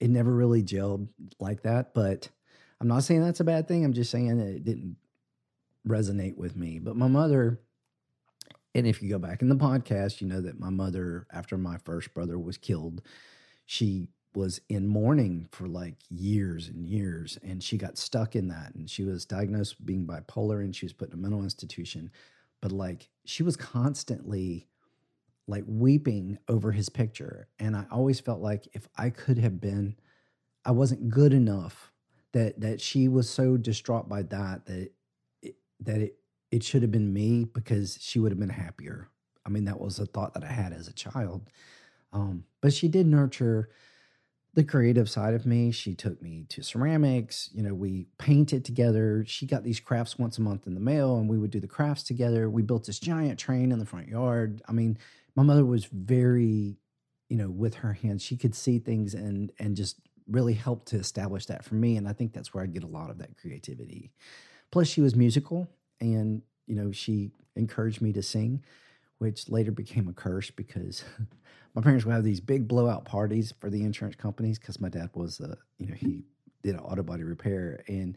it 0.00 0.10
never 0.10 0.32
really 0.32 0.62
gelled 0.62 1.08
like 1.38 1.62
that. 1.62 1.94
But 1.94 2.28
I'm 2.80 2.88
not 2.88 3.04
saying 3.04 3.22
that's 3.22 3.40
a 3.40 3.44
bad 3.44 3.68
thing. 3.68 3.84
I'm 3.84 3.92
just 3.92 4.10
saying 4.10 4.38
that 4.38 4.48
it 4.48 4.64
didn't 4.64 4.96
resonate 5.86 6.36
with 6.36 6.56
me. 6.56 6.78
But 6.78 6.96
my 6.96 7.08
mother, 7.08 7.60
and 8.74 8.86
if 8.86 9.02
you 9.02 9.10
go 9.10 9.18
back 9.18 9.42
in 9.42 9.48
the 9.48 9.54
podcast, 9.54 10.20
you 10.20 10.26
know 10.26 10.40
that 10.40 10.58
my 10.58 10.70
mother, 10.70 11.26
after 11.32 11.56
my 11.56 11.78
first 11.78 12.12
brother 12.14 12.38
was 12.38 12.56
killed, 12.56 13.02
she 13.66 14.08
was 14.34 14.60
in 14.68 14.86
mourning 14.86 15.48
for 15.50 15.66
like 15.66 15.96
years 16.08 16.68
and 16.68 16.86
years. 16.86 17.38
And 17.42 17.62
she 17.62 17.76
got 17.76 17.98
stuck 17.98 18.36
in 18.36 18.48
that. 18.48 18.74
And 18.74 18.88
she 18.88 19.02
was 19.02 19.24
diagnosed 19.24 19.76
with 19.78 19.86
being 19.86 20.06
bipolar 20.06 20.60
and 20.60 20.74
she 20.74 20.86
was 20.86 20.92
put 20.92 21.08
in 21.08 21.14
a 21.14 21.16
mental 21.16 21.42
institution. 21.42 22.10
But 22.60 22.72
like 22.72 23.08
she 23.24 23.42
was 23.42 23.56
constantly 23.56 24.68
like 25.46 25.64
weeping 25.66 26.38
over 26.48 26.72
his 26.72 26.88
picture. 26.88 27.48
And 27.58 27.76
I 27.76 27.86
always 27.90 28.20
felt 28.20 28.40
like 28.40 28.68
if 28.72 28.88
I 28.96 29.10
could 29.10 29.38
have 29.38 29.60
been, 29.60 29.96
I 30.64 30.70
wasn't 30.70 31.08
good 31.08 31.32
enough 31.32 31.90
that 32.32 32.60
that 32.60 32.80
she 32.80 33.08
was 33.08 33.28
so 33.28 33.56
distraught 33.56 34.08
by 34.08 34.22
that 34.22 34.66
that 34.66 34.90
it, 35.42 35.56
that 35.80 35.98
it 35.98 36.16
it 36.50 36.62
should 36.62 36.82
have 36.82 36.90
been 36.90 37.12
me 37.12 37.44
because 37.44 37.98
she 38.00 38.18
would 38.18 38.32
have 38.32 38.38
been 38.38 38.48
happier. 38.48 39.08
I 39.46 39.48
mean, 39.50 39.64
that 39.64 39.80
was 39.80 39.98
a 39.98 40.06
thought 40.06 40.34
that 40.34 40.44
I 40.44 40.52
had 40.52 40.72
as 40.72 40.88
a 40.88 40.92
child. 40.92 41.48
Um, 42.12 42.44
but 42.60 42.72
she 42.72 42.88
did 42.88 43.06
nurture 43.06 43.70
the 44.54 44.64
creative 44.64 45.08
side 45.08 45.34
of 45.34 45.46
me. 45.46 45.70
She 45.70 45.94
took 45.94 46.20
me 46.20 46.44
to 46.48 46.62
ceramics. 46.62 47.50
You 47.52 47.62
know, 47.62 47.74
we 47.74 48.06
painted 48.18 48.64
together. 48.64 49.24
She 49.26 49.46
got 49.46 49.62
these 49.62 49.80
crafts 49.80 50.18
once 50.18 50.38
a 50.38 50.42
month 50.42 50.66
in 50.66 50.74
the 50.74 50.80
mail, 50.80 51.16
and 51.16 51.28
we 51.28 51.38
would 51.38 51.50
do 51.50 51.60
the 51.60 51.68
crafts 51.68 52.02
together. 52.02 52.50
We 52.50 52.62
built 52.62 52.86
this 52.86 52.98
giant 52.98 53.38
train 53.38 53.70
in 53.72 53.78
the 53.78 53.86
front 53.86 54.08
yard. 54.08 54.62
I 54.68 54.72
mean, 54.72 54.98
my 55.36 55.42
mother 55.42 55.64
was 55.64 55.84
very, 55.84 56.76
you 57.28 57.36
know, 57.36 57.50
with 57.50 57.74
her 57.76 57.92
hands. 57.92 58.22
She 58.22 58.36
could 58.36 58.54
see 58.54 58.78
things 58.78 59.14
and 59.14 59.52
and 59.58 59.76
just 59.76 60.00
really 60.26 60.54
helped 60.54 60.88
to 60.88 60.96
establish 60.96 61.46
that 61.46 61.64
for 61.64 61.74
me. 61.74 61.96
And 61.96 62.08
I 62.08 62.12
think 62.12 62.32
that's 62.32 62.54
where 62.54 62.62
I 62.62 62.66
get 62.66 62.84
a 62.84 62.88
lot 62.88 63.10
of 63.10 63.18
that 63.18 63.36
creativity. 63.36 64.12
Plus, 64.70 64.88
she 64.88 65.00
was 65.00 65.14
musical, 65.14 65.68
and 66.00 66.42
you 66.66 66.74
know, 66.74 66.92
she 66.92 67.30
encouraged 67.56 68.00
me 68.00 68.12
to 68.12 68.22
sing, 68.22 68.62
which 69.20 69.48
later 69.48 69.70
became 69.70 70.08
a 70.08 70.12
curse 70.12 70.50
because 70.50 71.04
my 71.74 71.82
parents 71.82 72.04
would 72.04 72.12
have 72.14 72.24
these 72.24 72.40
big 72.40 72.66
blowout 72.66 73.04
parties 73.04 73.52
for 73.60 73.70
the 73.70 73.82
insurance 73.84 74.16
companies 74.16 74.58
because 74.58 74.80
my 74.80 74.88
dad 74.88 75.10
was, 75.14 75.38
a 75.40 75.56
you 75.78 75.86
know, 75.86 75.94
he 75.94 76.24
did 76.62 76.74
an 76.74 76.80
auto 76.80 77.02
body 77.02 77.22
repair 77.22 77.82
and 77.86 78.16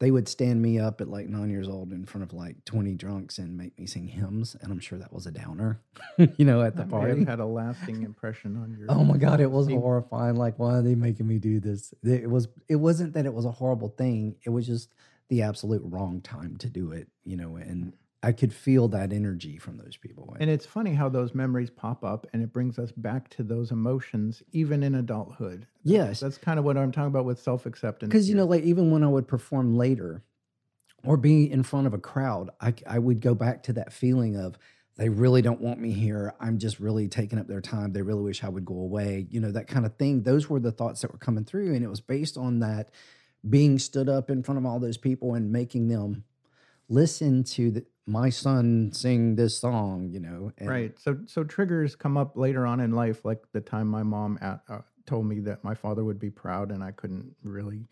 they 0.00 0.10
would 0.10 0.28
stand 0.28 0.62
me 0.62 0.78
up 0.78 1.00
at 1.00 1.08
like 1.08 1.28
nine 1.28 1.50
years 1.50 1.68
old 1.68 1.92
in 1.92 2.06
front 2.06 2.22
of 2.22 2.32
like 2.32 2.64
20 2.64 2.94
drunks 2.94 3.36
and 3.38 3.58
make 3.58 3.78
me 3.78 3.84
sing 3.84 4.06
hymns. 4.06 4.56
And 4.62 4.72
I'm 4.72 4.78
sure 4.78 4.96
that 4.98 5.12
was 5.12 5.26
a 5.26 5.30
downer, 5.32 5.80
you 6.36 6.44
know, 6.46 6.62
at 6.62 6.76
the 6.76 6.82
That 6.84 6.90
party. 6.90 7.24
had 7.24 7.40
a 7.40 7.44
lasting 7.44 8.04
impression 8.04 8.56
on 8.56 8.76
your. 8.78 8.86
Oh 8.88 9.04
my 9.04 9.16
god, 9.18 9.40
it 9.40 9.50
was 9.50 9.68
horrifying. 9.68 10.36
Like, 10.36 10.58
why 10.58 10.76
are 10.76 10.82
they 10.82 10.94
making 10.94 11.26
me 11.26 11.38
do 11.38 11.58
this? 11.60 11.92
It 12.02 12.30
was. 12.30 12.48
It 12.68 12.76
wasn't 12.76 13.12
that 13.14 13.26
it 13.26 13.34
was 13.34 13.44
a 13.44 13.50
horrible 13.50 13.88
thing. 13.88 14.36
It 14.44 14.50
was 14.50 14.66
just 14.66 14.94
the 15.28 15.42
absolute 15.42 15.82
wrong 15.84 16.20
time 16.20 16.56
to 16.58 16.70
do 16.70 16.92
it. 16.92 17.08
You 17.24 17.36
know, 17.36 17.56
and 17.56 17.92
I 18.22 18.32
could 18.32 18.52
feel 18.52 18.88
that 18.88 19.12
energy 19.12 19.58
from 19.58 19.76
those 19.78 19.96
people. 19.96 20.36
And 20.40 20.50
it's 20.50 20.66
funny 20.66 20.94
how 20.94 21.08
those 21.08 21.34
memories 21.34 21.70
pop 21.70 22.04
up 22.04 22.26
and 22.32 22.42
it 22.42 22.52
brings 22.52 22.78
us 22.78 22.90
back 22.90 23.28
to 23.30 23.44
those 23.44 23.70
emotions 23.70 24.42
even 24.52 24.82
in 24.82 24.94
adulthood. 24.96 25.66
yes, 25.84 26.20
That's 26.20 26.36
kind 26.38 26.58
of 26.58 26.64
what 26.64 26.76
I'm 26.76 26.90
talking 26.90 27.08
about 27.08 27.24
with 27.24 27.38
self 27.40 27.64
acceptance. 27.64 28.10
because 28.10 28.28
you 28.28 28.34
know, 28.34 28.44
like 28.46 28.64
even 28.64 28.90
when 28.90 29.04
I 29.04 29.08
would 29.08 29.28
perform 29.28 29.76
later, 29.76 30.24
or 31.04 31.16
be 31.16 31.48
in 31.48 31.62
front 31.62 31.86
of 31.86 31.94
a 31.94 31.98
crowd, 31.98 32.50
I 32.60 32.74
I 32.86 32.98
would 32.98 33.20
go 33.20 33.34
back 33.34 33.62
to 33.64 33.72
that 33.74 33.92
feeling 33.92 34.36
of 34.36 34.58
they 34.96 35.08
really 35.08 35.42
don't 35.42 35.60
want 35.60 35.78
me 35.80 35.92
here. 35.92 36.34
I'm 36.40 36.58
just 36.58 36.80
really 36.80 37.06
taking 37.06 37.38
up 37.38 37.46
their 37.46 37.60
time. 37.60 37.92
They 37.92 38.02
really 38.02 38.24
wish 38.24 38.42
I 38.42 38.48
would 38.48 38.64
go 38.64 38.74
away. 38.80 39.28
You 39.30 39.38
know, 39.40 39.52
that 39.52 39.68
kind 39.68 39.86
of 39.86 39.94
thing. 39.94 40.24
Those 40.24 40.50
were 40.50 40.58
the 40.58 40.72
thoughts 40.72 41.02
that 41.02 41.12
were 41.12 41.18
coming 41.18 41.44
through. 41.44 41.72
And 41.76 41.84
it 41.84 41.88
was 41.88 42.00
based 42.00 42.36
on 42.36 42.58
that 42.58 42.90
being 43.48 43.78
stood 43.78 44.08
up 44.08 44.28
in 44.28 44.42
front 44.42 44.58
of 44.58 44.66
all 44.66 44.80
those 44.80 44.96
people 44.96 45.34
and 45.34 45.52
making 45.52 45.86
them 45.86 46.24
listen 46.88 47.44
to 47.44 47.70
the, 47.70 47.86
my 48.06 48.30
son 48.30 48.90
sing 48.92 49.36
this 49.36 49.58
song, 49.58 50.08
you 50.10 50.20
know. 50.20 50.52
right. 50.60 50.98
So 50.98 51.18
so 51.26 51.44
triggers 51.44 51.94
come 51.94 52.16
up 52.16 52.36
later 52.36 52.66
on 52.66 52.80
in 52.80 52.92
life, 52.92 53.24
like 53.24 53.42
the 53.52 53.60
time 53.60 53.86
my 53.86 54.02
mom 54.02 54.38
at, 54.40 54.60
uh, 54.68 54.78
told 55.06 55.26
me 55.26 55.40
that 55.40 55.62
my 55.62 55.74
father 55.74 56.04
would 56.04 56.18
be 56.18 56.30
proud, 56.30 56.70
and 56.70 56.82
I 56.82 56.92
couldn't 56.92 57.34
really 57.42 57.86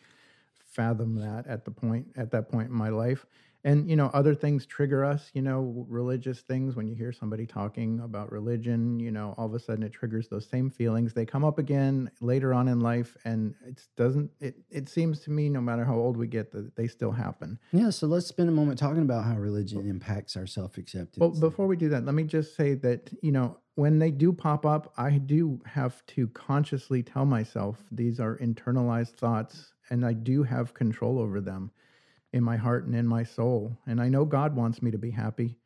fathom 0.58 1.16
that 1.16 1.46
at 1.46 1.64
the 1.64 1.70
point 1.70 2.06
at 2.16 2.30
that 2.30 2.50
point 2.50 2.68
in 2.68 2.74
my 2.74 2.88
life. 2.88 3.26
And 3.66 3.90
you 3.90 3.96
know, 3.96 4.10
other 4.14 4.32
things 4.32 4.64
trigger 4.64 5.04
us. 5.04 5.30
You 5.34 5.42
know, 5.42 5.84
religious 5.88 6.40
things. 6.40 6.76
When 6.76 6.86
you 6.86 6.94
hear 6.94 7.12
somebody 7.12 7.46
talking 7.46 7.98
about 7.98 8.30
religion, 8.30 9.00
you 9.00 9.10
know, 9.10 9.34
all 9.36 9.46
of 9.46 9.54
a 9.54 9.58
sudden 9.58 9.82
it 9.82 9.92
triggers 9.92 10.28
those 10.28 10.48
same 10.48 10.70
feelings. 10.70 11.12
They 11.12 11.26
come 11.26 11.44
up 11.44 11.58
again 11.58 12.08
later 12.20 12.54
on 12.54 12.68
in 12.68 12.78
life, 12.78 13.16
and 13.24 13.56
it 13.66 13.82
doesn't. 13.96 14.30
It 14.38 14.54
it 14.70 14.88
seems 14.88 15.18
to 15.22 15.32
me, 15.32 15.48
no 15.48 15.60
matter 15.60 15.84
how 15.84 15.96
old 15.96 16.16
we 16.16 16.28
get, 16.28 16.52
that 16.52 16.76
they 16.76 16.86
still 16.86 17.10
happen. 17.10 17.58
Yeah, 17.72 17.90
so 17.90 18.06
let's 18.06 18.26
spend 18.26 18.48
a 18.48 18.52
moment 18.52 18.78
talking 18.78 19.02
about 19.02 19.24
how 19.24 19.34
religion 19.36 19.88
impacts 19.88 20.36
our 20.36 20.46
self 20.46 20.78
acceptance. 20.78 21.18
Well, 21.18 21.30
before 21.30 21.66
we 21.66 21.76
do 21.76 21.88
that, 21.88 22.04
let 22.04 22.14
me 22.14 22.22
just 22.22 22.54
say 22.54 22.74
that, 22.74 23.10
you 23.20 23.32
know, 23.32 23.58
when 23.74 23.98
they 23.98 24.12
do 24.12 24.32
pop 24.32 24.64
up, 24.64 24.92
I 24.96 25.18
do 25.18 25.60
have 25.66 26.06
to 26.06 26.28
consciously 26.28 27.02
tell 27.02 27.26
myself 27.26 27.82
these 27.90 28.20
are 28.20 28.38
internalized 28.38 29.16
thoughts 29.16 29.72
and 29.90 30.04
I 30.04 30.12
do 30.14 30.42
have 30.42 30.74
control 30.74 31.18
over 31.18 31.40
them 31.40 31.70
in 32.36 32.44
my 32.44 32.56
heart 32.56 32.84
and 32.86 32.94
in 32.94 33.06
my 33.06 33.24
soul. 33.24 33.76
And 33.86 34.00
I 34.00 34.08
know 34.08 34.24
God 34.24 34.54
wants 34.54 34.82
me 34.82 34.90
to 34.92 34.98
be 34.98 35.10
happy. 35.10 35.56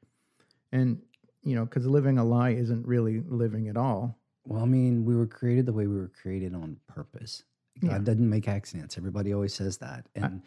And, 0.72 1.02
you 1.42 1.54
know, 1.54 1.64
because 1.64 1.86
living 1.86 2.18
a 2.18 2.24
lie 2.24 2.50
isn't 2.50 2.86
really 2.86 3.20
living 3.28 3.68
at 3.68 3.76
all. 3.76 4.16
Well, 4.46 4.62
I 4.62 4.66
mean, 4.66 5.04
we 5.04 5.14
were 5.14 5.26
created 5.26 5.66
the 5.66 5.72
way 5.72 5.86
we 5.86 5.96
were 5.96 6.12
created 6.22 6.54
on 6.54 6.78
purpose. 6.86 7.44
God 7.80 7.90
Yeah. 7.90 7.98
doesn't 7.98 8.28
make 8.30 8.48
accidents. 8.48 8.96
Everybody 8.96 9.34
always 9.34 9.54
says 9.54 9.78
that. 9.78 10.06
And 10.14 10.42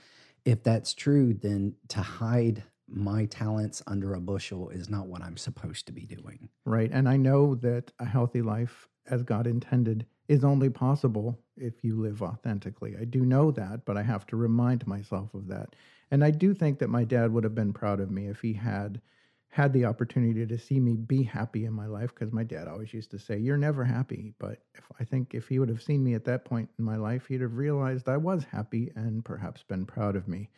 if 0.45 0.63
that's 0.63 0.93
true, 0.93 1.33
then 1.33 1.75
to 1.89 2.01
hide 2.01 2.63
my 2.87 3.25
talents 3.25 3.81
under 3.87 4.13
a 4.13 4.19
bushel 4.21 4.69
is 4.69 4.89
not 4.89 5.07
what 5.07 5.21
I'm 5.21 5.37
supposed 5.37 5.87
to 5.87 5.93
be 5.93 6.05
doing. 6.05 6.49
Right. 6.65 6.91
And 6.91 7.07
I 7.07 7.17
know 7.17 7.55
that 7.55 7.91
a 7.99 8.05
healthy 8.05 8.41
life, 8.41 8.87
as 9.09 9.23
God 9.23 9.47
intended, 9.47 10.05
is 10.27 10.43
only 10.43 10.69
possible 10.69 11.39
if 11.57 11.83
you 11.83 11.99
live 11.99 12.21
authentically. 12.21 12.95
I 12.99 13.05
do 13.05 13.25
know 13.25 13.51
that, 13.51 13.85
but 13.85 13.97
I 13.97 14.03
have 14.03 14.25
to 14.27 14.35
remind 14.37 14.85
myself 14.87 15.33
of 15.33 15.47
that. 15.47 15.75
And 16.13 16.23
I 16.23 16.29
do 16.29 16.53
think 16.53 16.77
that 16.77 16.91
my 16.91 17.05
dad 17.05 17.33
would 17.33 17.43
have 17.43 17.55
been 17.55 17.73
proud 17.73 17.99
of 17.99 18.11
me 18.11 18.27
if 18.27 18.39
he 18.39 18.53
had 18.53 19.01
had 19.49 19.73
the 19.73 19.85
opportunity 19.85 20.45
to 20.45 20.57
see 20.59 20.79
me 20.79 20.95
be 20.95 21.23
happy 21.23 21.65
in 21.65 21.73
my 21.73 21.87
life 21.87 22.13
because 22.13 22.31
my 22.31 22.43
dad 22.43 22.67
always 22.67 22.93
used 22.93 23.09
to 23.11 23.17
say 23.17 23.37
you're 23.37 23.57
never 23.57 23.83
happy 23.83 24.33
but 24.39 24.59
if 24.73 24.83
i 24.99 25.03
think 25.03 25.35
if 25.35 25.47
he 25.47 25.59
would 25.59 25.69
have 25.69 25.81
seen 25.81 26.03
me 26.03 26.15
at 26.15 26.25
that 26.25 26.43
point 26.43 26.67
in 26.79 26.85
my 26.85 26.95
life 26.95 27.27
he'd 27.27 27.41
have 27.41 27.55
realized 27.55 28.09
i 28.09 28.17
was 28.17 28.43
happy 28.45 28.91
and 28.95 29.23
perhaps 29.23 29.61
been 29.61 29.85
proud 29.85 30.15
of 30.15 30.27
me 30.27 30.49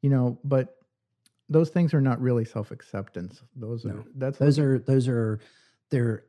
you 0.00 0.08
know 0.08 0.38
but 0.42 0.78
those 1.50 1.68
things 1.68 1.92
are 1.92 2.00
not 2.00 2.18
really 2.18 2.46
self-acceptance 2.46 3.42
those 3.54 3.84
are 3.84 3.88
No. 3.88 4.04
that's 4.14 4.38
Those 4.38 4.58
are 4.58 4.78
those 4.78 5.06
are 5.06 5.38
they're 5.90 6.24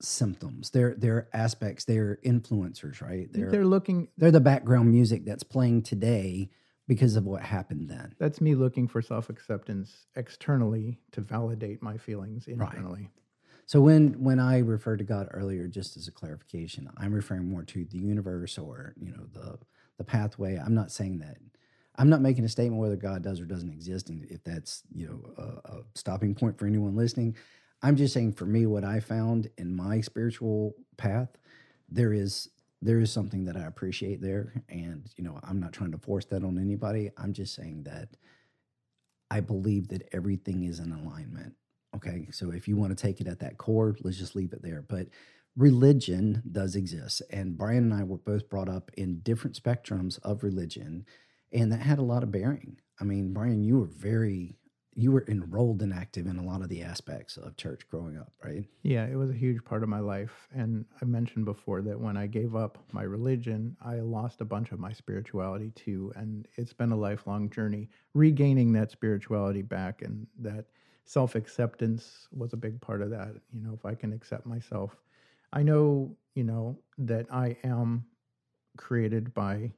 symptoms. 0.00 0.70
They're 0.70 0.94
they're 0.94 1.28
aspects. 1.32 1.84
They're 1.84 2.18
influencers, 2.24 3.00
right? 3.00 3.28
They're 3.32 3.50
they're 3.50 3.64
looking 3.64 4.08
they're 4.16 4.30
the 4.30 4.40
background 4.40 4.90
music 4.90 5.24
that's 5.24 5.42
playing 5.42 5.82
today 5.82 6.50
because 6.88 7.14
of 7.14 7.24
what 7.24 7.42
happened 7.42 7.88
then. 7.88 8.14
that's 8.18 8.40
me 8.40 8.56
looking 8.56 8.88
for 8.88 9.00
self-acceptance 9.00 10.06
externally 10.16 10.98
to 11.12 11.20
validate 11.20 11.82
my 11.82 11.96
feelings 11.96 12.48
internally 12.48 13.02
Right. 13.02 13.10
So 13.68 13.82
when 13.82 14.14
when 14.24 14.40
I 14.40 14.60
referred 14.60 14.98
to 15.00 15.04
God 15.04 15.28
earlier, 15.30 15.68
just 15.68 15.98
as 15.98 16.08
a 16.08 16.12
clarification, 16.12 16.90
I'm 16.96 17.12
referring 17.12 17.50
more 17.50 17.64
to 17.64 17.84
the 17.84 17.98
universe 17.98 18.56
or 18.56 18.94
you 18.98 19.12
know 19.12 19.26
the 19.34 19.58
the 19.98 20.04
pathway. 20.04 20.56
I'm 20.56 20.74
not 20.74 20.90
saying 20.90 21.18
that. 21.18 21.36
I'm 21.96 22.08
not 22.08 22.22
making 22.22 22.46
a 22.46 22.48
statement 22.48 22.80
whether 22.80 22.96
God 22.96 23.22
does 23.22 23.40
or 23.40 23.44
doesn't 23.44 23.70
exist, 23.70 24.08
and 24.08 24.24
if 24.30 24.42
that's 24.42 24.84
you 24.94 25.06
know 25.06 25.20
a, 25.36 25.76
a 25.76 25.82
stopping 25.94 26.34
point 26.34 26.58
for 26.58 26.66
anyone 26.66 26.96
listening. 26.96 27.36
I'm 27.82 27.96
just 27.96 28.14
saying 28.14 28.32
for 28.32 28.46
me, 28.46 28.64
what 28.64 28.84
I 28.84 29.00
found 29.00 29.50
in 29.58 29.76
my 29.76 30.00
spiritual 30.00 30.74
path, 30.96 31.28
there 31.90 32.14
is 32.14 32.48
there 32.80 33.00
is 33.00 33.12
something 33.12 33.44
that 33.44 33.56
I 33.56 33.62
appreciate 33.62 34.20
there, 34.20 34.62
and 34.68 35.10
you 35.16 35.24
know 35.24 35.38
I'm 35.42 35.60
not 35.60 35.72
trying 35.72 35.92
to 35.92 35.98
force 35.98 36.24
that 36.26 36.44
on 36.44 36.58
anybody. 36.58 37.10
I'm 37.16 37.32
just 37.32 37.54
saying 37.54 37.84
that 37.84 38.16
I 39.30 39.40
believe 39.40 39.88
that 39.88 40.08
everything 40.12 40.64
is 40.64 40.78
in 40.78 40.92
alignment. 40.92 41.54
Okay. 41.96 42.28
So 42.30 42.50
if 42.50 42.68
you 42.68 42.76
want 42.76 42.96
to 42.96 43.02
take 43.02 43.20
it 43.20 43.26
at 43.26 43.40
that 43.40 43.58
core, 43.58 43.96
let's 44.02 44.18
just 44.18 44.36
leave 44.36 44.52
it 44.52 44.62
there. 44.62 44.82
But 44.82 45.08
religion 45.56 46.42
does 46.50 46.76
exist. 46.76 47.22
And 47.30 47.56
Brian 47.56 47.90
and 47.90 47.94
I 47.94 48.04
were 48.04 48.18
both 48.18 48.48
brought 48.48 48.68
up 48.68 48.90
in 48.96 49.20
different 49.20 49.60
spectrums 49.60 50.18
of 50.22 50.42
religion, 50.42 51.04
and 51.52 51.72
that 51.72 51.80
had 51.80 51.98
a 51.98 52.02
lot 52.02 52.22
of 52.22 52.30
bearing. 52.30 52.78
I 53.00 53.04
mean, 53.04 53.32
Brian, 53.32 53.64
you 53.64 53.78
were 53.78 53.86
very, 53.86 54.56
you 54.98 55.12
were 55.12 55.24
enrolled 55.28 55.80
and 55.80 55.94
active 55.94 56.26
in 56.26 56.38
a 56.38 56.42
lot 56.42 56.60
of 56.60 56.68
the 56.68 56.82
aspects 56.82 57.36
of 57.36 57.56
church 57.56 57.82
growing 57.88 58.18
up, 58.18 58.32
right? 58.44 58.64
Yeah, 58.82 59.06
it 59.06 59.14
was 59.14 59.30
a 59.30 59.34
huge 59.34 59.64
part 59.64 59.84
of 59.84 59.88
my 59.88 60.00
life. 60.00 60.48
And 60.52 60.84
I 61.00 61.04
mentioned 61.04 61.44
before 61.44 61.82
that 61.82 62.00
when 62.00 62.16
I 62.16 62.26
gave 62.26 62.56
up 62.56 62.78
my 62.90 63.04
religion, 63.04 63.76
I 63.80 64.00
lost 64.00 64.40
a 64.40 64.44
bunch 64.44 64.72
of 64.72 64.80
my 64.80 64.92
spirituality 64.92 65.70
too. 65.76 66.12
And 66.16 66.48
it's 66.56 66.72
been 66.72 66.90
a 66.90 66.96
lifelong 66.96 67.48
journey 67.48 67.90
regaining 68.12 68.72
that 68.72 68.90
spirituality 68.90 69.62
back. 69.62 70.02
And 70.02 70.26
that 70.40 70.64
self 71.04 71.36
acceptance 71.36 72.26
was 72.32 72.52
a 72.52 72.56
big 72.56 72.80
part 72.80 73.00
of 73.00 73.10
that. 73.10 73.34
You 73.52 73.60
know, 73.62 73.74
if 73.74 73.86
I 73.86 73.94
can 73.94 74.12
accept 74.12 74.46
myself, 74.46 74.96
I 75.52 75.62
know, 75.62 76.16
you 76.34 76.42
know, 76.42 76.76
that 76.98 77.26
I 77.32 77.56
am 77.62 78.04
created 78.76 79.32
by 79.32 79.70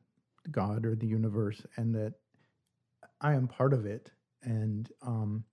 God 0.51 0.87
or 0.87 0.95
the 0.95 1.07
universe 1.07 1.61
and 1.77 1.95
that 1.95 2.15
I 3.21 3.35
am 3.35 3.49
part 3.49 3.75
of 3.75 3.85
it. 3.85 4.11
And 4.43 4.91
um, 5.03 5.45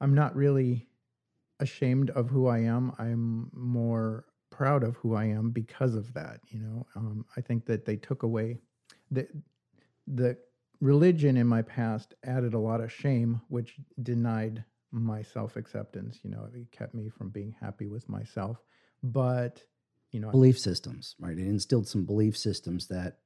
I'm 0.00 0.14
not 0.14 0.34
really 0.34 0.88
ashamed 1.60 2.10
of 2.10 2.28
who 2.28 2.46
I 2.48 2.58
am. 2.58 2.92
I'm 2.98 3.50
more 3.52 4.26
proud 4.50 4.82
of 4.82 4.96
who 4.96 5.14
I 5.14 5.24
am 5.24 5.50
because 5.50 5.94
of 5.94 6.12
that. 6.14 6.40
You 6.48 6.60
know, 6.60 6.86
um, 6.96 7.24
I 7.36 7.40
think 7.40 7.66
that 7.66 7.84
they 7.84 7.96
took 7.96 8.22
away 8.22 8.58
the 9.10 9.26
the 10.06 10.36
religion 10.80 11.36
in 11.36 11.46
my 11.46 11.62
past 11.62 12.14
added 12.24 12.54
a 12.54 12.58
lot 12.58 12.80
of 12.80 12.92
shame, 12.92 13.40
which 13.48 13.76
denied 14.02 14.64
my 14.90 15.22
self 15.22 15.56
acceptance. 15.56 16.18
You 16.22 16.30
know, 16.30 16.48
it 16.54 16.70
kept 16.72 16.94
me 16.94 17.08
from 17.08 17.30
being 17.30 17.54
happy 17.60 17.86
with 17.86 18.08
myself. 18.08 18.58
But 19.02 19.62
you 20.10 20.20
know, 20.20 20.30
Belief 20.30 20.58
systems, 20.58 21.16
right? 21.18 21.38
It 21.38 21.46
instilled 21.46 21.88
some 21.88 22.04
belief 22.04 22.36
systems 22.36 22.88
that 22.88 23.18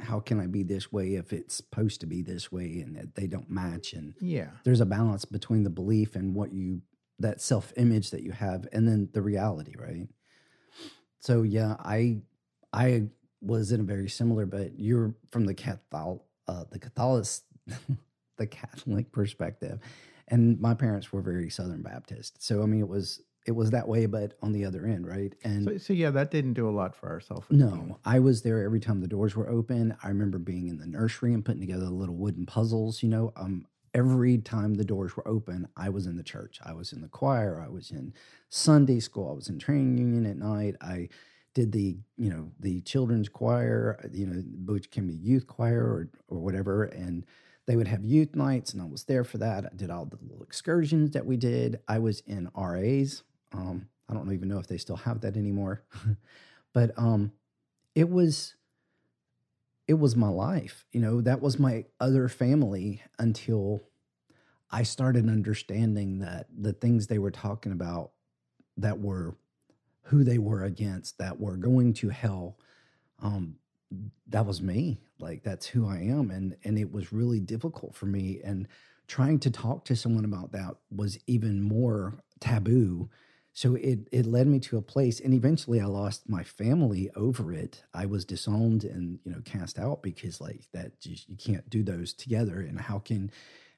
how 0.00 0.20
can 0.20 0.40
I 0.40 0.46
be 0.46 0.62
this 0.62 0.92
way 0.92 1.14
if 1.14 1.32
it's 1.32 1.54
supposed 1.54 2.00
to 2.00 2.06
be 2.06 2.22
this 2.22 2.50
way 2.50 2.80
and 2.84 2.96
that 2.96 3.14
they 3.14 3.26
don't 3.26 3.50
match? 3.50 3.92
And 3.92 4.14
yeah, 4.20 4.50
there's 4.64 4.80
a 4.80 4.86
balance 4.86 5.24
between 5.24 5.62
the 5.62 5.70
belief 5.70 6.16
and 6.16 6.34
what 6.34 6.52
you 6.52 6.82
that 7.18 7.40
self 7.40 7.72
image 7.76 8.10
that 8.10 8.22
you 8.22 8.32
have 8.32 8.66
and 8.72 8.88
then 8.88 9.08
the 9.12 9.22
reality 9.22 9.74
right? 9.78 10.08
So 11.20 11.42
yeah 11.42 11.76
i 11.80 12.18
i 12.72 13.04
was 13.42 13.72
in 13.72 13.80
a 13.80 13.84
very 13.84 14.08
similar 14.08 14.46
but 14.46 14.78
you're 14.78 15.14
from 15.30 15.44
the 15.44 15.54
catholic 15.54 16.20
uh 16.48 16.64
the 16.70 16.78
catholic 16.78 17.26
the 18.38 18.46
catholic 18.46 19.12
perspective. 19.12 19.80
And 20.28 20.60
my 20.60 20.74
parents 20.74 21.12
were 21.12 21.22
very 21.22 21.50
southern 21.50 21.82
baptist. 21.82 22.42
So 22.42 22.62
i 22.62 22.66
mean 22.66 22.80
it 22.80 22.88
was 22.88 23.20
it 23.46 23.52
was 23.52 23.70
that 23.70 23.88
way 23.88 24.06
but 24.06 24.34
on 24.42 24.52
the 24.52 24.64
other 24.64 24.86
end 24.86 25.06
right 25.06 25.34
and 25.44 25.64
so, 25.64 25.78
so 25.78 25.92
yeah, 25.92 26.10
that 26.10 26.30
didn't 26.30 26.54
do 26.54 26.68
a 26.68 26.70
lot 26.70 26.94
for 26.94 27.08
our 27.08 27.20
self. 27.20 27.50
no, 27.50 27.98
I 28.04 28.18
was 28.18 28.42
there 28.42 28.62
every 28.62 28.80
time 28.80 29.00
the 29.00 29.08
doors 29.08 29.36
were 29.36 29.48
open. 29.48 29.96
I 30.02 30.08
remember 30.08 30.38
being 30.38 30.68
in 30.68 30.78
the 30.78 30.86
nursery 30.86 31.34
and 31.34 31.44
putting 31.44 31.60
together 31.60 31.86
little 31.86 32.16
wooden 32.16 32.46
puzzles. 32.46 33.02
You 33.02 33.08
know, 33.08 33.32
um, 33.36 33.66
every 33.94 34.38
time 34.38 34.74
the 34.74 34.84
doors 34.84 35.16
were 35.16 35.26
open, 35.26 35.68
I 35.76 35.88
was 35.88 36.06
in 36.06 36.16
the 36.16 36.22
church. 36.22 36.58
I 36.64 36.72
was 36.72 36.92
in 36.92 37.00
the 37.00 37.08
choir. 37.08 37.62
I 37.64 37.68
was 37.68 37.90
in 37.90 38.14
Sunday 38.48 39.00
school. 39.00 39.30
I 39.30 39.34
was 39.34 39.48
in 39.48 39.58
training 39.58 39.98
union 39.98 40.26
at 40.26 40.36
night. 40.36 40.76
I 40.80 41.08
did 41.54 41.72
the 41.72 41.98
you 42.16 42.30
know 42.30 42.52
the 42.60 42.80
children's 42.82 43.28
choir. 43.28 43.98
You 44.12 44.26
know, 44.26 44.72
which 44.72 44.90
can 44.90 45.06
be 45.06 45.14
youth 45.14 45.46
choir 45.46 45.82
or 45.82 46.08
or 46.28 46.38
whatever, 46.38 46.84
and 46.84 47.24
they 47.66 47.76
would 47.76 47.88
have 47.88 48.04
youth 48.04 48.34
nights, 48.34 48.72
and 48.72 48.82
I 48.82 48.86
was 48.86 49.04
there 49.04 49.24
for 49.24 49.38
that. 49.38 49.64
I 49.66 49.76
did 49.76 49.90
all 49.90 50.06
the 50.06 50.18
little 50.22 50.42
excursions 50.42 51.12
that 51.12 51.26
we 51.26 51.36
did. 51.36 51.80
I 51.86 51.98
was 51.98 52.20
in 52.26 52.50
RAs. 52.56 53.22
Um, 53.52 53.88
I 54.08 54.14
don't 54.14 54.32
even 54.32 54.48
know 54.48 54.58
if 54.58 54.66
they 54.66 54.78
still 54.78 54.96
have 54.96 55.20
that 55.20 55.36
anymore, 55.36 55.82
but 56.72 56.92
um, 56.96 57.32
it 57.94 58.08
was 58.08 58.54
it 59.88 59.98
was 59.98 60.14
my 60.14 60.28
life. 60.28 60.84
You 60.92 61.00
know, 61.00 61.20
that 61.20 61.40
was 61.40 61.58
my 61.58 61.84
other 61.98 62.28
family 62.28 63.02
until 63.18 63.82
I 64.70 64.84
started 64.84 65.28
understanding 65.28 66.20
that 66.20 66.46
the 66.56 66.72
things 66.72 67.06
they 67.06 67.18
were 67.18 67.32
talking 67.32 67.72
about 67.72 68.12
that 68.76 69.00
were 69.00 69.36
who 70.02 70.24
they 70.24 70.38
were 70.38 70.64
against, 70.64 71.18
that 71.18 71.40
were 71.40 71.56
going 71.56 71.92
to 71.94 72.08
hell, 72.08 72.56
um, 73.20 73.56
that 74.28 74.46
was 74.46 74.62
me. 74.62 75.00
Like 75.18 75.42
that's 75.42 75.66
who 75.66 75.88
I 75.88 75.98
am. 75.98 76.30
And 76.30 76.56
and 76.64 76.78
it 76.78 76.92
was 76.92 77.12
really 77.12 77.40
difficult 77.40 77.94
for 77.94 78.06
me. 78.06 78.40
And 78.44 78.68
trying 79.06 79.40
to 79.40 79.50
talk 79.50 79.84
to 79.86 79.96
someone 79.96 80.24
about 80.24 80.52
that 80.52 80.76
was 80.94 81.18
even 81.26 81.62
more 81.62 82.14
taboo. 82.38 83.10
So 83.52 83.74
it 83.74 84.08
it 84.12 84.26
led 84.26 84.46
me 84.46 84.60
to 84.60 84.76
a 84.78 84.82
place, 84.82 85.20
and 85.20 85.34
eventually 85.34 85.80
I 85.80 85.86
lost 85.86 86.28
my 86.28 86.44
family 86.44 87.10
over 87.16 87.52
it. 87.52 87.82
I 87.92 88.06
was 88.06 88.24
disowned 88.24 88.84
and 88.84 89.18
you 89.24 89.32
know 89.32 89.40
cast 89.44 89.78
out 89.78 90.02
because 90.02 90.40
like 90.40 90.62
that 90.72 91.00
just, 91.00 91.28
you 91.28 91.36
can't 91.36 91.68
do 91.68 91.82
those 91.82 92.12
together. 92.14 92.60
And 92.60 92.80
how 92.80 92.98
can 93.00 93.30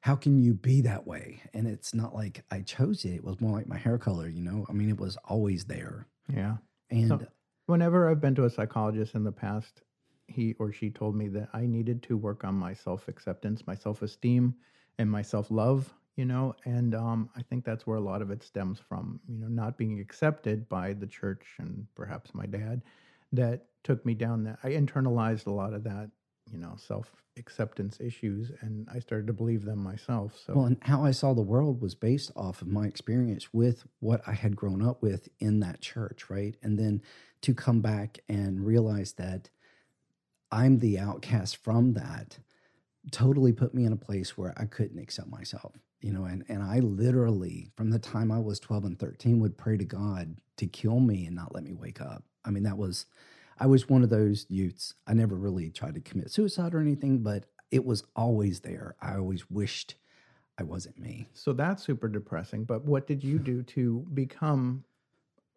how 0.02 0.14
can 0.16 0.38
you 0.38 0.52
be 0.52 0.80
that 0.82 1.06
way? 1.06 1.40
And 1.54 1.66
it's 1.66 1.94
not 1.94 2.14
like 2.14 2.44
I 2.50 2.60
chose 2.60 3.04
it. 3.04 3.14
It 3.14 3.24
was 3.24 3.40
more 3.40 3.52
like 3.56 3.68
my 3.68 3.78
hair 3.78 3.98
color, 3.98 4.28
you 4.28 4.42
know? 4.42 4.66
I 4.68 4.72
mean, 4.72 4.88
it 4.90 4.98
was 4.98 5.16
always 5.24 5.64
there. 5.66 6.08
Yeah. 6.28 6.56
And 6.90 7.08
So- 7.08 7.26
Whenever 7.66 8.10
I've 8.10 8.20
been 8.20 8.34
to 8.34 8.44
a 8.44 8.50
psychologist 8.50 9.14
in 9.14 9.22
the 9.22 9.30
past, 9.30 9.82
he 10.26 10.54
or 10.58 10.72
she 10.72 10.90
told 10.90 11.14
me 11.14 11.28
that 11.28 11.48
I 11.52 11.66
needed 11.66 12.02
to 12.04 12.16
work 12.16 12.42
on 12.42 12.54
my 12.56 12.74
self 12.74 13.06
acceptance, 13.06 13.64
my 13.66 13.76
self 13.76 14.02
esteem, 14.02 14.56
and 14.98 15.08
my 15.10 15.22
self 15.22 15.50
love. 15.50 15.94
You 16.16 16.26
know, 16.26 16.54
and 16.66 16.94
um, 16.94 17.30
I 17.34 17.42
think 17.42 17.64
that's 17.64 17.86
where 17.86 17.96
a 17.96 18.02
lot 18.02 18.20
of 18.20 18.30
it 18.30 18.42
stems 18.42 18.78
from. 18.78 19.20
You 19.26 19.38
know, 19.38 19.48
not 19.48 19.78
being 19.78 19.98
accepted 19.98 20.68
by 20.68 20.92
the 20.92 21.06
church 21.06 21.46
and 21.58 21.86
perhaps 21.94 22.34
my 22.34 22.46
dad, 22.46 22.82
that 23.32 23.64
took 23.82 24.04
me 24.04 24.14
down 24.14 24.44
that. 24.44 24.58
I 24.62 24.70
internalized 24.70 25.46
a 25.46 25.52
lot 25.52 25.72
of 25.72 25.84
that. 25.84 26.10
You 26.50 26.58
know, 26.58 26.74
self 26.76 27.10
acceptance 27.38 27.98
issues, 28.00 28.50
and 28.60 28.86
I 28.92 28.98
started 28.98 29.26
to 29.28 29.32
believe 29.32 29.64
them 29.64 29.82
myself. 29.82 30.38
So 30.44 30.54
well, 30.54 30.66
and 30.66 30.76
how 30.82 31.04
I 31.04 31.12
saw 31.12 31.32
the 31.32 31.40
world 31.40 31.80
was 31.80 31.94
based 31.94 32.30
off 32.36 32.60
of 32.60 32.68
my 32.68 32.86
experience 32.86 33.54
with 33.54 33.84
what 34.00 34.20
I 34.26 34.32
had 34.32 34.56
grown 34.56 34.86
up 34.86 35.02
with 35.02 35.28
in 35.40 35.60
that 35.60 35.80
church, 35.80 36.28
right? 36.28 36.54
And 36.62 36.78
then 36.78 37.02
to 37.42 37.54
come 37.54 37.80
back 37.80 38.18
and 38.28 38.66
realize 38.66 39.14
that 39.14 39.48
I'm 40.50 40.80
the 40.80 40.98
outcast 40.98 41.56
from 41.56 41.94
that 41.94 42.38
totally 43.10 43.52
put 43.52 43.74
me 43.74 43.84
in 43.84 43.92
a 43.92 43.96
place 43.96 44.36
where 44.36 44.54
I 44.56 44.66
couldn't 44.66 44.98
accept 44.98 45.28
myself. 45.28 45.72
You 46.02 46.12
know, 46.12 46.24
and, 46.24 46.44
and 46.48 46.62
I 46.62 46.80
literally, 46.80 47.70
from 47.76 47.90
the 47.90 47.98
time 47.98 48.30
I 48.30 48.40
was 48.40 48.60
12 48.60 48.84
and 48.84 48.98
13, 48.98 49.40
would 49.40 49.56
pray 49.56 49.76
to 49.76 49.84
God 49.84 50.36
to 50.56 50.66
kill 50.66 51.00
me 51.00 51.26
and 51.26 51.36
not 51.36 51.54
let 51.54 51.64
me 51.64 51.72
wake 51.72 52.00
up. 52.00 52.24
I 52.44 52.50
mean, 52.50 52.64
that 52.64 52.76
was, 52.76 53.06
I 53.58 53.66
was 53.66 53.88
one 53.88 54.02
of 54.02 54.10
those 54.10 54.44
youths. 54.48 54.94
I 55.06 55.14
never 55.14 55.36
really 55.36 55.70
tried 55.70 55.94
to 55.94 56.00
commit 56.00 56.30
suicide 56.30 56.74
or 56.74 56.80
anything, 56.80 57.22
but 57.22 57.46
it 57.70 57.84
was 57.84 58.02
always 58.16 58.60
there. 58.60 58.96
I 59.00 59.16
always 59.16 59.48
wished 59.48 59.94
I 60.58 60.64
wasn't 60.64 60.98
me. 60.98 61.28
So 61.34 61.52
that's 61.52 61.82
super 61.82 62.08
depressing. 62.08 62.64
But 62.64 62.84
what 62.84 63.06
did 63.06 63.24
you 63.24 63.38
do 63.50 63.62
to 63.62 64.06
become, 64.14 64.84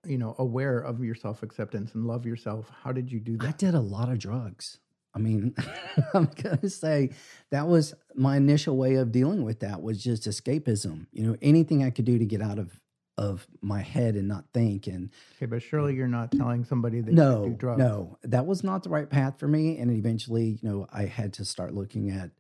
you 0.06 0.18
know, 0.18 0.36
aware 0.40 0.80
of 0.80 1.04
your 1.04 1.16
self 1.16 1.44
acceptance 1.44 1.94
and 1.94 2.06
love 2.06 2.26
yourself? 2.26 2.72
How 2.84 2.92
did 2.92 3.12
you 3.12 3.20
do 3.20 3.38
that? 3.38 3.48
I 3.48 3.52
did 3.52 3.76
a 3.76 3.80
lot 3.80 4.10
of 4.10 4.20
drugs. 4.20 4.80
I 5.16 5.20
mean, 5.20 5.56
I'm 6.14 6.30
gonna 6.44 6.70
say 6.70 7.12
that 7.52 7.68
was 7.68 7.94
my 8.16 8.38
initial 8.38 8.78
way 8.78 8.96
of 8.96 9.12
dealing 9.12 9.44
with 9.44 9.62
that 9.62 9.82
was 9.82 10.04
just 10.04 10.28
escapism. 10.28 11.08
You 11.12 11.24
know, 11.28 11.38
anything 11.42 11.84
I 11.84 11.90
could 11.90 12.06
do 12.06 12.20
to 12.20 12.26
get 12.26 12.42
out 12.42 12.60
of 12.60 12.80
of 13.18 13.48
my 13.62 13.82
head 13.82 14.16
and 14.16 14.28
not 14.28 14.44
think. 14.54 14.88
And 14.88 15.10
Okay, 15.38 15.46
but 15.46 15.62
surely 15.62 15.96
you're 15.96 16.08
not 16.08 16.32
telling 16.34 16.66
somebody 16.66 17.00
that 17.00 17.12
you 17.12 17.16
no, 17.16 17.46
do 17.46 17.54
drugs. 17.54 17.80
no, 17.80 18.18
that 18.24 18.46
was 18.46 18.62
not 18.64 18.84
the 18.84 18.90
right 18.90 19.10
path 19.10 19.40
for 19.40 19.48
me. 19.48 19.78
And 19.78 19.90
eventually, 19.90 20.60
you 20.62 20.70
know, 20.70 20.88
I 20.92 21.06
had 21.06 21.32
to 21.34 21.46
start 21.46 21.74
looking 21.74 22.10
at 22.10 22.32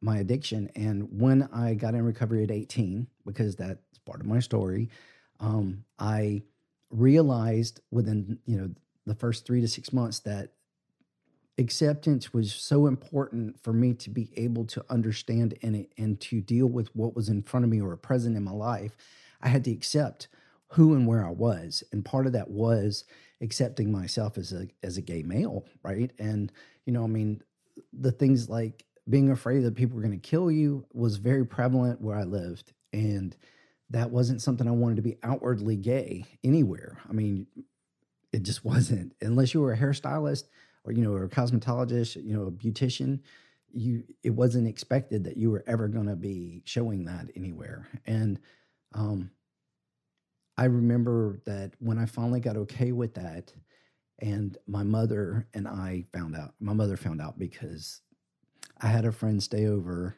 my 0.00 0.18
addiction. 0.18 0.68
And 0.74 1.20
when 1.20 1.48
I 1.52 1.74
got 1.74 1.94
in 1.94 2.04
recovery 2.04 2.42
at 2.42 2.50
18, 2.50 3.06
because 3.24 3.54
that's 3.54 3.98
part 4.04 4.20
of 4.20 4.26
my 4.26 4.40
story, 4.40 4.90
um, 5.38 5.84
I 5.98 6.42
realized 6.90 7.80
within 7.90 8.38
you 8.46 8.56
know 8.56 8.70
the 9.06 9.14
first 9.14 9.46
three 9.46 9.60
to 9.60 9.68
six 9.68 9.92
months 9.92 10.20
that 10.20 10.52
acceptance 11.58 12.32
was 12.32 12.52
so 12.52 12.86
important 12.86 13.62
for 13.62 13.72
me 13.72 13.94
to 13.94 14.10
be 14.10 14.30
able 14.36 14.64
to 14.66 14.84
understand 14.90 15.56
and 15.62 15.86
and 15.96 16.20
to 16.20 16.40
deal 16.40 16.66
with 16.66 16.94
what 16.94 17.16
was 17.16 17.28
in 17.28 17.42
front 17.42 17.64
of 17.64 17.70
me 17.70 17.80
or 17.80 17.96
present 17.96 18.36
in 18.36 18.44
my 18.44 18.52
life. 18.52 18.96
I 19.40 19.48
had 19.48 19.64
to 19.64 19.72
accept 19.72 20.28
who 20.68 20.94
and 20.94 21.06
where 21.06 21.24
I 21.24 21.30
was, 21.30 21.82
and 21.92 22.04
part 22.04 22.26
of 22.26 22.32
that 22.32 22.50
was 22.50 23.04
accepting 23.40 23.90
myself 23.90 24.36
as 24.38 24.52
a 24.52 24.68
as 24.82 24.96
a 24.96 25.02
gay 25.02 25.22
male, 25.22 25.64
right? 25.82 26.10
And 26.18 26.52
you 26.84 26.92
know, 26.92 27.04
I 27.04 27.08
mean, 27.08 27.42
the 27.92 28.12
things 28.12 28.48
like 28.48 28.84
being 29.08 29.30
afraid 29.30 29.60
that 29.60 29.76
people 29.76 29.96
were 29.96 30.02
going 30.02 30.18
to 30.18 30.28
kill 30.28 30.50
you 30.50 30.84
was 30.92 31.16
very 31.16 31.46
prevalent 31.46 32.00
where 32.00 32.16
I 32.16 32.24
lived, 32.24 32.72
and 32.92 33.34
that 33.90 34.10
wasn't 34.10 34.42
something 34.42 34.66
I 34.66 34.72
wanted 34.72 34.96
to 34.96 35.02
be 35.02 35.16
outwardly 35.22 35.76
gay 35.76 36.26
anywhere. 36.44 36.98
I 37.08 37.12
mean, 37.12 37.46
it 38.32 38.42
just 38.42 38.64
wasn't 38.64 39.14
unless 39.22 39.54
you 39.54 39.60
were 39.60 39.72
a 39.72 39.78
hairstylist 39.78 40.44
or 40.86 40.92
you 40.92 41.02
know 41.02 41.12
or 41.12 41.24
a 41.24 41.28
cosmetologist, 41.28 42.22
you 42.24 42.34
know, 42.34 42.46
a 42.46 42.50
beautician. 42.50 43.20
You 43.72 44.04
it 44.22 44.30
wasn't 44.30 44.68
expected 44.68 45.24
that 45.24 45.36
you 45.36 45.50
were 45.50 45.64
ever 45.66 45.88
going 45.88 46.06
to 46.06 46.16
be 46.16 46.62
showing 46.64 47.04
that 47.06 47.26
anywhere, 47.36 47.88
and 48.06 48.38
um, 48.94 49.30
I 50.56 50.64
remember 50.64 51.40
that 51.44 51.72
when 51.80 51.98
I 51.98 52.06
finally 52.06 52.40
got 52.40 52.56
okay 52.56 52.92
with 52.92 53.14
that, 53.14 53.52
and 54.20 54.56
my 54.66 54.82
mother 54.82 55.46
and 55.52 55.68
I 55.68 56.04
found 56.12 56.36
out. 56.36 56.54
My 56.60 56.72
mother 56.72 56.96
found 56.96 57.20
out 57.20 57.38
because 57.38 58.00
I 58.80 58.88
had 58.88 59.04
a 59.04 59.12
friend 59.12 59.42
stay 59.42 59.66
over 59.66 60.16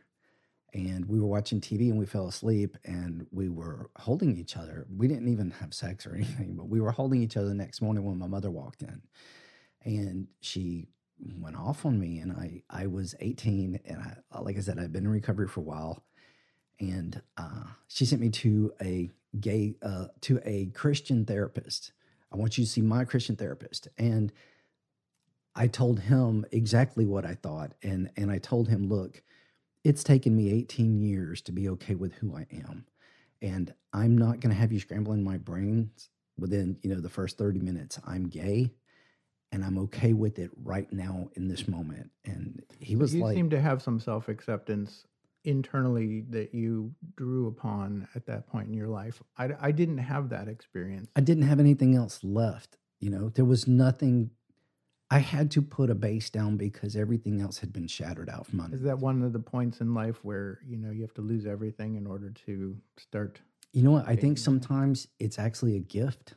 and 0.74 1.06
we 1.06 1.18
were 1.18 1.26
watching 1.26 1.60
TV 1.60 1.90
and 1.90 1.98
we 1.98 2.06
fell 2.06 2.28
asleep 2.28 2.76
and 2.84 3.26
we 3.30 3.48
were 3.48 3.90
holding 3.96 4.36
each 4.36 4.56
other. 4.56 4.86
We 4.94 5.08
didn't 5.08 5.28
even 5.28 5.50
have 5.52 5.74
sex 5.74 6.06
or 6.06 6.14
anything, 6.14 6.54
but 6.54 6.68
we 6.68 6.80
were 6.80 6.92
holding 6.92 7.22
each 7.22 7.36
other 7.36 7.48
the 7.48 7.54
next 7.54 7.80
morning 7.80 8.04
when 8.04 8.18
my 8.18 8.26
mother 8.26 8.50
walked 8.50 8.82
in. 8.82 9.02
And 9.84 10.28
she 10.40 10.88
went 11.40 11.56
off 11.56 11.84
on 11.84 11.98
me 11.98 12.18
and 12.18 12.32
I 12.32 12.62
I 12.70 12.86
was 12.86 13.14
18 13.20 13.80
and 13.84 13.98
I 13.98 14.40
like 14.40 14.56
I 14.56 14.60
said 14.60 14.78
i've 14.78 14.92
been 14.92 15.04
in 15.04 15.10
recovery 15.10 15.48
for 15.48 15.60
a 15.60 15.64
while 15.64 16.04
and 16.80 17.20
uh, 17.36 17.64
she 17.88 18.04
sent 18.04 18.20
me 18.20 18.30
to 18.30 18.72
a 18.80 19.10
gay 19.40 19.74
uh, 19.82 20.06
to 20.20 20.40
a 20.44 20.66
Christian 20.66 21.24
therapist. 21.24 21.90
I 22.32 22.36
want 22.36 22.56
you 22.56 22.64
to 22.64 22.70
see 22.70 22.82
my 22.82 23.04
Christian 23.04 23.34
therapist 23.34 23.88
and 23.98 24.32
I 25.56 25.66
told 25.66 25.98
him 25.98 26.46
exactly 26.52 27.04
what 27.04 27.24
I 27.24 27.34
thought 27.34 27.72
and 27.82 28.10
and 28.16 28.30
I 28.30 28.38
told 28.38 28.68
him 28.68 28.88
look 28.88 29.22
it's 29.84 30.04
taken 30.04 30.36
me 30.36 30.52
18 30.52 31.00
years 31.00 31.40
to 31.42 31.52
be 31.52 31.68
okay 31.70 31.94
with 31.94 32.12
who 32.14 32.36
I 32.36 32.46
am. 32.52 32.84
And 33.40 33.72
I'm 33.92 34.18
not 34.18 34.40
going 34.40 34.52
to 34.52 34.60
have 34.60 34.72
you 34.72 34.80
scrambling 34.80 35.22
my 35.22 35.38
brains 35.38 36.10
within, 36.36 36.76
you 36.82 36.92
know, 36.92 37.00
the 37.00 37.08
first 37.08 37.38
30 37.38 37.60
minutes. 37.60 37.98
I'm 38.04 38.28
gay 38.28 38.72
and 39.52 39.64
I'm 39.64 39.78
okay 39.78 40.12
with 40.12 40.38
it 40.38 40.50
right 40.62 40.90
now 40.92 41.30
in 41.34 41.48
this 41.48 41.68
moment. 41.68 42.10
And 42.24 42.62
he 42.80 42.96
was 42.96 43.14
you 43.14 43.22
like, 43.22 43.34
seem 43.34 43.50
to 43.50 43.60
have 43.60 43.82
some 43.82 44.00
self 44.00 44.28
acceptance 44.28 45.06
internally 45.44 46.22
that 46.30 46.54
you 46.54 46.94
drew 47.16 47.46
upon 47.46 48.06
at 48.14 48.26
that 48.26 48.46
point 48.46 48.68
in 48.68 48.74
your 48.74 48.88
life. 48.88 49.22
I, 49.36 49.50
I 49.60 49.72
didn't 49.72 49.98
have 49.98 50.28
that 50.30 50.48
experience. 50.48 51.08
I 51.16 51.20
didn't 51.20 51.44
have 51.44 51.60
anything 51.60 51.94
else 51.94 52.22
left. 52.22 52.76
You 53.00 53.10
know, 53.10 53.30
there 53.30 53.44
was 53.44 53.66
nothing. 53.66 54.30
I 55.10 55.20
had 55.20 55.50
to 55.52 55.62
put 55.62 55.88
a 55.88 55.94
base 55.94 56.28
down 56.28 56.58
because 56.58 56.94
everything 56.94 57.40
else 57.40 57.58
had 57.58 57.72
been 57.72 57.86
shattered 57.86 58.28
out 58.28 58.46
from 58.46 58.60
under. 58.60 58.76
Is 58.76 58.82
that 58.82 58.98
one 58.98 59.22
of 59.22 59.32
the 59.32 59.38
points 59.38 59.80
in 59.80 59.94
life 59.94 60.22
where 60.22 60.58
you 60.66 60.76
know 60.76 60.90
you 60.90 61.00
have 61.02 61.14
to 61.14 61.22
lose 61.22 61.46
everything 61.46 61.94
in 61.94 62.06
order 62.06 62.30
to 62.46 62.76
start? 62.98 63.40
You 63.72 63.82
know 63.82 63.92
what? 63.92 64.08
I 64.08 64.16
think 64.16 64.36
sometimes 64.38 65.06
it's 65.18 65.38
actually 65.38 65.76
a 65.76 65.80
gift. 65.80 66.34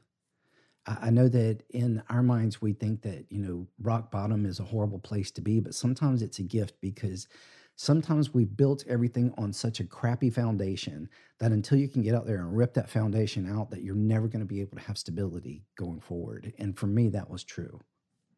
I 1.02 1.08
I 1.08 1.10
know 1.10 1.28
that 1.30 1.64
in 1.70 2.02
our 2.10 2.24
minds, 2.24 2.62
we 2.62 2.74
think 2.74 3.02
that, 3.04 3.26
you 3.30 3.40
know, 3.40 3.68
rock 3.82 4.12
bottom 4.12 4.46
is 4.46 4.60
a 4.60 4.64
horrible 4.64 5.00
place 5.00 5.32
to 5.32 5.42
be, 5.42 5.60
but 5.60 5.76
sometimes 5.76 6.22
it's 6.22 6.40
a 6.40 6.44
gift 6.44 6.76
because 6.82 7.28
sometimes 7.76 8.34
we 8.34 8.46
built 8.46 8.84
everything 8.88 9.34
on 9.38 9.54
such 9.54 9.80
a 9.80 9.86
crappy 9.86 10.30
foundation 10.30 11.10
that 11.40 11.52
until 11.52 11.78
you 11.78 11.88
can 11.88 12.02
get 12.02 12.14
out 12.14 12.28
there 12.28 12.38
and 12.38 12.56
rip 12.56 12.74
that 12.76 12.90
foundation 12.90 13.50
out, 13.50 13.72
that 13.72 13.82
you're 13.82 13.96
never 13.96 14.28
going 14.28 14.42
to 14.42 14.46
be 14.46 14.62
able 14.62 14.78
to 14.78 14.84
have 14.84 14.98
stability 14.98 15.64
going 15.76 16.00
forward. 16.00 16.54
And 16.60 16.78
for 16.78 16.88
me, 16.88 17.10
that 17.10 17.30
was 17.30 17.44
true. 17.44 17.80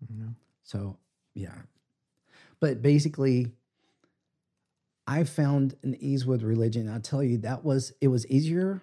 Know? 0.09 0.33
So, 0.63 0.97
yeah. 1.33 1.55
But 2.59 2.81
basically, 2.81 3.51
I 5.05 5.25
found 5.25 5.75
an 5.83 5.95
ease 5.99 6.25
with 6.25 6.43
religion. 6.43 6.89
I'll 6.89 7.01
tell 7.01 7.23
you, 7.23 7.39
that 7.39 7.65
was, 7.65 7.91
it 7.99 8.07
was 8.07 8.25
easier 8.27 8.81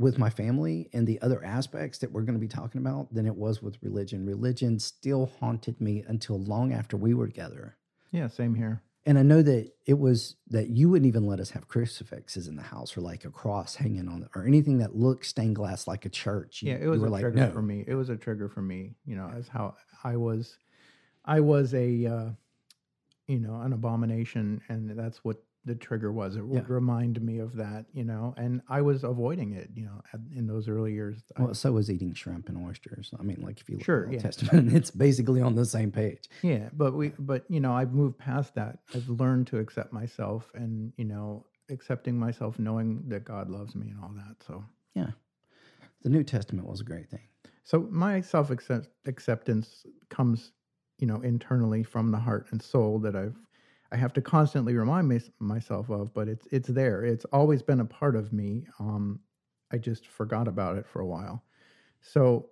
with 0.00 0.18
my 0.18 0.30
family 0.30 0.88
and 0.94 1.06
the 1.06 1.20
other 1.20 1.44
aspects 1.44 1.98
that 1.98 2.10
we're 2.10 2.22
going 2.22 2.34
to 2.34 2.40
be 2.40 2.48
talking 2.48 2.80
about 2.80 3.12
than 3.12 3.26
it 3.26 3.36
was 3.36 3.62
with 3.62 3.76
religion. 3.82 4.24
Religion 4.24 4.78
still 4.78 5.26
haunted 5.38 5.78
me 5.78 6.02
until 6.08 6.40
long 6.40 6.72
after 6.72 6.96
we 6.96 7.12
were 7.12 7.26
together. 7.26 7.76
Yeah, 8.10 8.26
same 8.28 8.54
here. 8.54 8.82
And 9.04 9.18
I 9.18 9.22
know 9.22 9.42
that 9.42 9.72
it 9.86 9.98
was 9.98 10.36
that 10.48 10.68
you 10.70 10.88
wouldn't 10.88 11.06
even 11.06 11.26
let 11.26 11.38
us 11.38 11.50
have 11.50 11.68
crucifixes 11.68 12.48
in 12.48 12.56
the 12.56 12.62
house 12.62 12.96
or 12.96 13.02
like 13.02 13.24
a 13.26 13.30
cross 13.30 13.74
hanging 13.74 14.08
on 14.08 14.26
or 14.34 14.46
anything 14.46 14.78
that 14.78 14.96
looked 14.96 15.26
stained 15.26 15.56
glass 15.56 15.86
like 15.86 16.06
a 16.06 16.10
church. 16.10 16.62
You- 16.62 16.70
Yeah, 16.72 16.78
it 16.78 16.86
was 16.86 17.02
a 17.02 17.08
like, 17.08 17.20
trigger 17.20 17.36
"No." 17.36 17.50
for 17.50 17.62
me. 17.62 17.84
It 17.86 17.94
was 17.94 18.08
a 18.08 18.16
trigger 18.16 18.48
for 18.48 18.62
me. 18.62 18.94
You 19.04 19.16
know, 19.16 19.30
as 19.36 19.48
how 19.48 19.74
I 20.02 20.16
was, 20.16 20.56
I 21.26 21.40
was 21.40 21.74
a, 21.74 22.06
uh, 22.06 22.30
you 23.26 23.38
know, 23.38 23.60
an 23.60 23.72
abomination, 23.74 24.62
and 24.70 24.90
that's 24.98 25.22
what 25.24 25.42
the 25.64 25.74
trigger 25.74 26.10
was. 26.10 26.36
It 26.36 26.46
would 26.46 26.62
Yeah. 26.68 26.72
remind 26.74 27.20
me 27.20 27.38
of 27.38 27.54
that. 27.56 27.86
You 27.92 28.04
know, 28.04 28.34
and 28.36 28.62
I 28.68 28.80
was 28.82 29.04
avoiding 29.04 29.52
it. 29.52 29.70
You 29.74 29.84
know, 29.84 30.00
in 30.34 30.46
those 30.46 30.68
early 30.68 30.92
years. 30.94 31.22
I- 31.36 31.42
Well, 31.44 31.54
so 31.54 31.72
was 31.72 31.90
eating 31.90 32.12
shrimp 32.14 32.48
and 32.48 32.56
oysters. 32.58 33.12
I 33.18 33.22
mean, 33.22 33.40
like 33.42 33.60
if 33.60 33.68
you 33.68 33.76
look 33.76 33.84
Sure, 33.84 34.04
at 34.04 34.08
the 34.10 34.14
yeah. 34.16 34.22
Testament, 34.22 34.72
it's 34.74 34.90
basically 34.90 35.40
on 35.40 35.54
the 35.54 35.66
same 35.66 35.90
page. 35.92 36.28
Yeah, 36.42 36.70
but 36.72 36.94
we, 36.94 37.10
but 37.18 37.44
you 37.50 37.60
know, 37.60 37.72
I've 37.72 37.92
moved 37.92 38.18
past 38.18 38.54
that. 38.54 38.78
I've 38.94 39.08
learned 39.08 39.46
to 39.48 39.58
accept 39.58 39.92
myself, 39.92 40.50
and 40.54 40.92
you 40.96 41.04
know, 41.04 41.44
accepting 41.68 42.18
myself, 42.18 42.58
knowing 42.58 43.08
that 43.08 43.24
God 43.24 43.48
loves 43.50 43.74
me, 43.76 43.90
and 43.90 44.00
all 44.00 44.12
that. 44.16 44.42
So, 44.46 44.64
yeah, 44.94 45.10
The 46.02 46.08
New 46.08 46.24
Testament 46.24 46.66
was 46.66 46.80
a 46.80 46.84
great 46.84 47.08
thing. 47.10 47.20
so 47.62 47.86
my 47.90 48.20
self 48.22 48.50
acceptance 49.06 49.86
comes, 50.08 50.52
you 50.98 51.06
know, 51.06 51.20
internally 51.20 51.82
from 51.84 52.10
the 52.10 52.18
heart 52.18 52.46
and 52.50 52.60
soul 52.62 52.98
that 53.00 53.14
I've, 53.14 53.36
I 53.92 53.96
have 53.96 54.12
to 54.14 54.22
constantly 54.22 54.74
remind 54.74 55.08
my, 55.08 55.20
myself 55.40 55.90
of, 55.90 56.14
but 56.14 56.28
it's 56.28 56.46
it's 56.52 56.68
there. 56.68 57.04
It's 57.04 57.24
always 57.26 57.62
been 57.62 57.80
a 57.80 57.84
part 57.84 58.16
of 58.16 58.32
me. 58.32 58.66
Um, 58.78 59.20
I 59.72 59.78
just 59.78 60.06
forgot 60.06 60.48
about 60.48 60.78
it 60.78 60.86
for 60.86 61.00
a 61.00 61.06
while. 61.06 61.44
So 62.00 62.50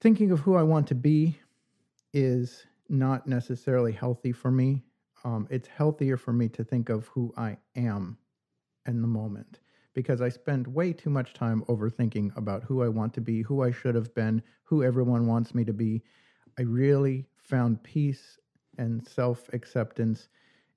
thinking 0.00 0.30
of 0.30 0.40
who 0.40 0.56
I 0.56 0.62
want 0.62 0.86
to 0.88 0.94
be 0.94 1.38
is 2.12 2.66
not 2.88 3.26
necessarily 3.26 3.92
healthy 3.92 4.32
for 4.32 4.50
me. 4.50 4.82
Um, 5.24 5.46
it's 5.50 5.68
healthier 5.68 6.16
for 6.16 6.32
me 6.32 6.48
to 6.50 6.64
think 6.64 6.88
of 6.88 7.06
who 7.08 7.32
I 7.36 7.56
am 7.74 8.18
in 8.86 9.02
the 9.02 9.08
moment 9.08 9.58
because 9.94 10.20
I 10.20 10.28
spend 10.28 10.66
way 10.66 10.92
too 10.92 11.10
much 11.10 11.32
time 11.32 11.64
overthinking 11.68 12.36
about 12.36 12.62
who 12.62 12.82
I 12.82 12.88
want 12.88 13.14
to 13.14 13.20
be, 13.20 13.42
who 13.42 13.62
I 13.62 13.70
should 13.72 13.94
have 13.94 14.14
been, 14.14 14.42
who 14.62 14.84
everyone 14.84 15.26
wants 15.26 15.54
me 15.54 15.64
to 15.64 15.72
be. 15.72 16.02
I 16.58 16.62
really 16.62 17.26
found 17.38 17.82
peace 17.82 18.38
and 18.78 19.06
self 19.06 19.48
acceptance 19.52 20.28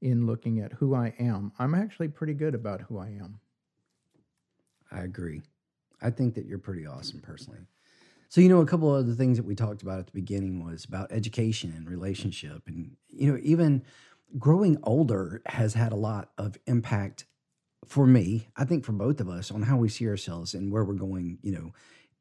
in 0.01 0.25
looking 0.25 0.59
at 0.59 0.73
who 0.73 0.95
I 0.95 1.13
am. 1.19 1.51
I'm 1.59 1.75
actually 1.75 2.07
pretty 2.07 2.33
good 2.33 2.55
about 2.55 2.81
who 2.81 2.97
I 2.97 3.07
am. 3.07 3.39
I 4.91 5.01
agree. 5.01 5.41
I 6.01 6.09
think 6.09 6.35
that 6.35 6.45
you're 6.45 6.57
pretty 6.57 6.85
awesome 6.85 7.19
personally. 7.21 7.59
So, 8.29 8.41
you 8.41 8.49
know, 8.49 8.61
a 8.61 8.65
couple 8.65 8.95
of 8.95 9.07
the 9.07 9.15
things 9.15 9.37
that 9.37 9.45
we 9.45 9.55
talked 9.55 9.81
about 9.81 9.99
at 9.99 10.05
the 10.05 10.13
beginning 10.13 10.63
was 10.63 10.85
about 10.85 11.11
education 11.11 11.73
and 11.75 11.89
relationship. 11.89 12.61
And, 12.67 12.95
you 13.09 13.31
know, 13.31 13.39
even 13.41 13.83
growing 14.37 14.77
older 14.83 15.41
has 15.47 15.73
had 15.73 15.91
a 15.91 15.97
lot 15.97 16.29
of 16.37 16.55
impact 16.67 17.25
for 17.85 18.05
me, 18.05 18.47
I 18.55 18.65
think 18.65 18.85
for 18.85 18.91
both 18.91 19.19
of 19.19 19.29
us 19.29 19.49
on 19.51 19.63
how 19.63 19.77
we 19.77 19.89
see 19.89 20.07
ourselves 20.07 20.53
and 20.53 20.71
where 20.71 20.83
we're 20.83 20.93
going, 20.93 21.39
you 21.41 21.51
know, 21.51 21.73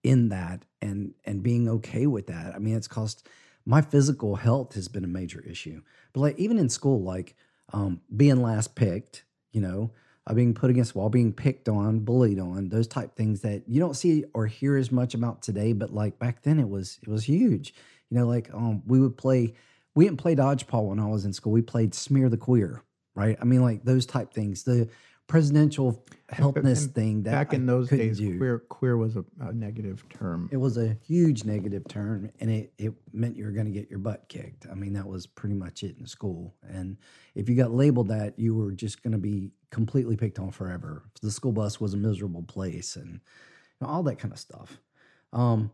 in 0.03 0.31
that 0.31 0.65
and 0.81 1.15
and 1.25 1.43
being 1.43 1.69
okay 1.69 2.07
with 2.07 2.29
that. 2.29 2.55
I 2.55 2.59
mean, 2.59 2.77
it's 2.77 2.89
cost 2.89 3.29
my 3.69 3.83
physical 3.83 4.37
health 4.37 4.75
has 4.75 4.89
been 4.89 5.05
a 5.05 5.09
major 5.09 5.45
issue. 5.47 5.83
But 6.15 6.21
like 6.21 6.39
even 6.39 6.59
in 6.59 6.71
school, 6.71 7.03
like 7.03 7.37
um, 7.75 8.01
being 8.17 8.41
last 8.41 8.75
picked, 8.75 9.25
you 9.53 9.61
know, 9.61 9.93
uh, 10.27 10.33
being 10.33 10.55
put 10.55 10.71
against 10.71 10.95
wall, 10.95 11.11
being 11.11 11.35
picked 11.35 11.69
on, 11.69 11.99
bullied 11.99 12.41
on, 12.41 12.71
those 12.71 12.89
type 12.89 13.15
things 13.15 13.43
that 13.43 13.65
you 13.69 13.79
don't 13.79 13.95
see 13.95 14.25
or 14.33 14.47
hear 14.47 14.79
as 14.79 14.91
much 14.91 15.13
about 15.13 15.43
today. 15.43 15.75
But 15.75 15.93
like 15.93 16.19
back 16.19 16.43
then, 16.43 16.59
it 16.59 16.69
was 16.69 16.99
it 17.03 17.09
was 17.11 17.25
huge. 17.25 17.75
You 18.09 18.17
know, 18.17 18.27
like 18.27 18.53
um, 18.55 18.83
we 18.87 19.01
would 19.01 19.19
play. 19.19 19.53
We 19.95 20.07
didn't 20.07 20.19
play 20.19 20.35
dodgeball 20.35 20.89
when 20.89 20.99
I 20.99 21.07
was 21.07 21.27
in 21.27 21.35
school. 21.35 21.53
We 21.53 21.61
played 21.61 21.95
smear 21.95 22.31
the 22.31 22.37
queer, 22.39 22.83
right? 23.15 23.37
I 23.39 23.45
mean, 23.45 23.61
like 23.61 23.85
those 23.85 24.07
type 24.07 24.33
things. 24.33 24.63
The 24.63 24.89
presidential 25.29 26.05
helpness 26.31 26.85
And 26.85 26.95
thing 26.95 27.23
that 27.23 27.31
Back 27.31 27.53
in 27.53 27.67
those 27.67 27.89
days, 27.89 28.19
do. 28.19 28.37
queer 28.39 28.59
queer 28.69 28.97
was 28.97 29.17
a, 29.17 29.25
a 29.41 29.53
negative 29.53 30.05
term. 30.09 30.49
It 30.51 30.57
was 30.57 30.77
a 30.77 30.97
huge 31.07 31.45
negative 31.45 31.87
term, 31.87 32.31
and 32.41 32.51
it, 32.51 32.73
it 32.79 32.93
meant 33.13 33.37
you 33.37 33.45
were 33.45 33.53
going 33.53 33.67
to 33.67 33.73
get 33.73 33.89
your 33.89 34.01
butt 34.01 34.25
kicked. 34.29 34.67
I 34.71 34.75
mean, 34.75 34.95
that 34.95 35.07
was 35.07 35.27
pretty 35.27 35.55
much 35.55 35.85
it 35.85 35.97
in 35.99 36.07
school. 36.07 36.55
And 36.69 36.97
if 37.35 37.49
you 37.49 37.55
got 37.55 37.71
labeled 37.71 38.09
that, 38.09 38.39
you 38.39 38.57
were 38.57 38.73
just 38.73 39.03
going 39.03 39.13
to 39.13 39.19
be 39.19 39.53
completely 39.71 40.17
picked 40.17 40.39
on 40.39 40.51
forever. 40.51 41.05
The 41.23 41.31
school 41.31 41.53
bus 41.53 41.81
was 41.81 41.95
a 41.95 41.99
miserable 41.99 42.43
place, 42.43 42.97
and 42.97 43.13
you 43.13 43.21
know, 43.83 43.89
all 43.89 44.03
that 44.05 44.19
kind 44.19 44.33
of 44.33 44.41
stuff. 44.41 44.81
Um, 45.33 45.71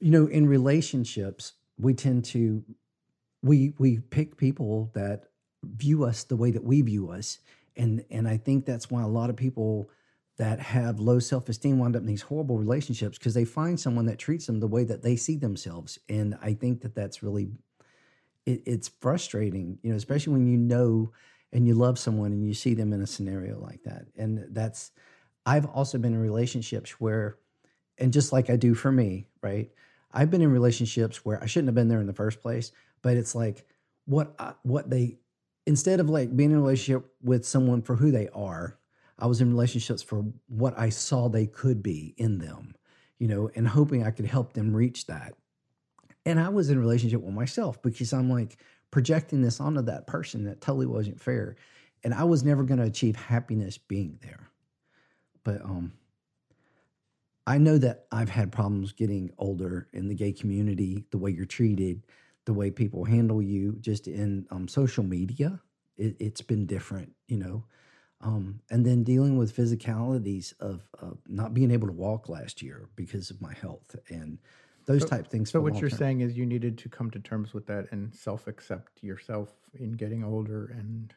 you 0.00 0.10
know, 0.10 0.26
in 0.26 0.48
relationships, 0.48 1.52
we 1.78 1.94
tend 1.94 2.24
to 2.26 2.64
we 3.42 3.74
we 3.78 3.98
pick 3.98 4.36
people 4.36 4.90
that 4.94 5.26
view 5.62 6.04
us 6.04 6.24
the 6.24 6.36
way 6.36 6.50
that 6.50 6.64
we 6.64 6.82
view 6.82 7.10
us, 7.10 7.38
and 7.80 8.04
and 8.10 8.28
I 8.28 8.36
think 8.36 8.66
that's 8.66 8.90
why 8.90 9.02
a 9.02 9.08
lot 9.08 9.30
of 9.30 9.36
people 9.36 9.90
that 10.36 10.58
have 10.58 11.00
low 11.00 11.18
self 11.18 11.48
esteem 11.48 11.78
wind 11.78 11.96
up 11.96 12.00
in 12.00 12.06
these 12.06 12.22
horrible 12.22 12.56
relationships 12.56 13.18
because 13.18 13.34
they 13.34 13.44
find 13.44 13.78
someone 13.78 14.06
that 14.06 14.18
treats 14.18 14.46
them 14.46 14.60
the 14.60 14.66
way 14.66 14.84
that 14.84 15.02
they 15.02 15.16
see 15.16 15.36
themselves. 15.36 15.98
And 16.08 16.34
I 16.40 16.54
think 16.54 16.80
that 16.80 16.94
that's 16.94 17.22
really, 17.22 17.50
it, 18.46 18.62
it's 18.64 18.88
frustrating, 19.00 19.78
you 19.82 19.90
know, 19.90 19.96
especially 19.96 20.32
when 20.32 20.46
you 20.46 20.56
know 20.56 21.12
and 21.52 21.66
you 21.66 21.74
love 21.74 21.98
someone 21.98 22.32
and 22.32 22.46
you 22.46 22.54
see 22.54 22.72
them 22.72 22.94
in 22.94 23.02
a 23.02 23.06
scenario 23.06 23.60
like 23.60 23.82
that. 23.82 24.06
And 24.16 24.46
that's, 24.54 24.92
I've 25.44 25.66
also 25.66 25.98
been 25.98 26.14
in 26.14 26.20
relationships 26.20 26.92
where, 26.92 27.36
and 27.98 28.10
just 28.10 28.32
like 28.32 28.48
I 28.48 28.56
do 28.56 28.72
for 28.72 28.90
me, 28.90 29.26
right? 29.42 29.70
I've 30.10 30.30
been 30.30 30.42
in 30.42 30.52
relationships 30.52 31.22
where 31.22 31.42
I 31.42 31.46
shouldn't 31.46 31.68
have 31.68 31.74
been 31.74 31.88
there 31.88 32.00
in 32.00 32.06
the 32.06 32.14
first 32.14 32.40
place, 32.40 32.72
but 33.02 33.18
it's 33.18 33.34
like 33.34 33.66
what 34.06 34.34
I, 34.38 34.54
what 34.62 34.88
they 34.88 35.18
instead 35.66 36.00
of 36.00 36.08
like 36.08 36.34
being 36.36 36.50
in 36.50 36.56
a 36.56 36.60
relationship 36.60 37.06
with 37.22 37.44
someone 37.44 37.82
for 37.82 37.96
who 37.96 38.10
they 38.10 38.28
are, 38.28 38.78
I 39.18 39.26
was 39.26 39.40
in 39.40 39.50
relationships 39.50 40.02
for 40.02 40.24
what 40.48 40.78
I 40.78 40.88
saw 40.88 41.28
they 41.28 41.46
could 41.46 41.82
be 41.82 42.14
in 42.16 42.38
them, 42.38 42.74
you 43.18 43.28
know, 43.28 43.50
and 43.54 43.68
hoping 43.68 44.04
I 44.04 44.10
could 44.10 44.26
help 44.26 44.54
them 44.54 44.74
reach 44.74 45.06
that. 45.06 45.34
And 46.24 46.40
I 46.40 46.48
was 46.48 46.70
in 46.70 46.78
relationship 46.78 47.20
with 47.20 47.34
myself 47.34 47.80
because 47.82 48.12
I'm 48.12 48.30
like 48.30 48.58
projecting 48.90 49.42
this 49.42 49.60
onto 49.60 49.82
that 49.82 50.06
person 50.06 50.44
that 50.44 50.60
totally 50.60 50.86
wasn't 50.86 51.20
fair. 51.20 51.56
And 52.02 52.14
I 52.14 52.24
was 52.24 52.42
never 52.42 52.62
going 52.64 52.80
to 52.80 52.86
achieve 52.86 53.16
happiness 53.16 53.78
being 53.78 54.18
there. 54.22 54.50
But 55.44 55.62
um 55.62 55.92
I 57.46 57.58
know 57.58 57.78
that 57.78 58.06
I've 58.12 58.28
had 58.28 58.52
problems 58.52 58.92
getting 58.92 59.32
older 59.36 59.88
in 59.92 60.08
the 60.08 60.14
gay 60.14 60.32
community, 60.32 61.04
the 61.10 61.18
way 61.18 61.32
you're 61.32 61.46
treated, 61.46 62.06
the 62.50 62.54
way 62.54 62.68
people 62.68 63.04
handle 63.04 63.40
you, 63.40 63.76
just 63.80 64.08
in 64.08 64.44
um, 64.50 64.66
social 64.66 65.04
media. 65.04 65.60
It, 65.96 66.16
it's 66.18 66.40
been 66.42 66.66
different, 66.66 67.12
you 67.28 67.36
know. 67.36 67.64
Um, 68.22 68.60
and 68.70 68.84
then 68.84 69.04
dealing 69.04 69.38
with 69.38 69.54
physicalities 69.56 70.52
of, 70.58 70.82
not 71.28 71.54
being 71.54 71.70
able 71.70 71.86
to 71.86 71.92
walk 71.92 72.28
last 72.28 72.60
year 72.60 72.88
because 72.96 73.30
of 73.30 73.40
my 73.40 73.54
health 73.54 73.94
and 74.08 74.38
those 74.86 75.02
So- 75.02 75.08
type 75.08 75.28
things. 75.28 75.52
So 75.52 75.60
what 75.60 75.80
you're 75.80 75.90
term. 75.90 75.98
saying 75.98 76.20
is 76.22 76.36
you 76.36 76.44
needed 76.44 76.76
to 76.78 76.88
come 76.88 77.08
to 77.12 77.20
terms 77.20 77.54
with 77.54 77.66
that 77.66 77.86
and 77.92 78.12
self-accept 78.12 79.00
yourself 79.00 79.50
in 79.74 79.92
getting 79.92 80.24
older 80.24 80.74
and 80.76 81.14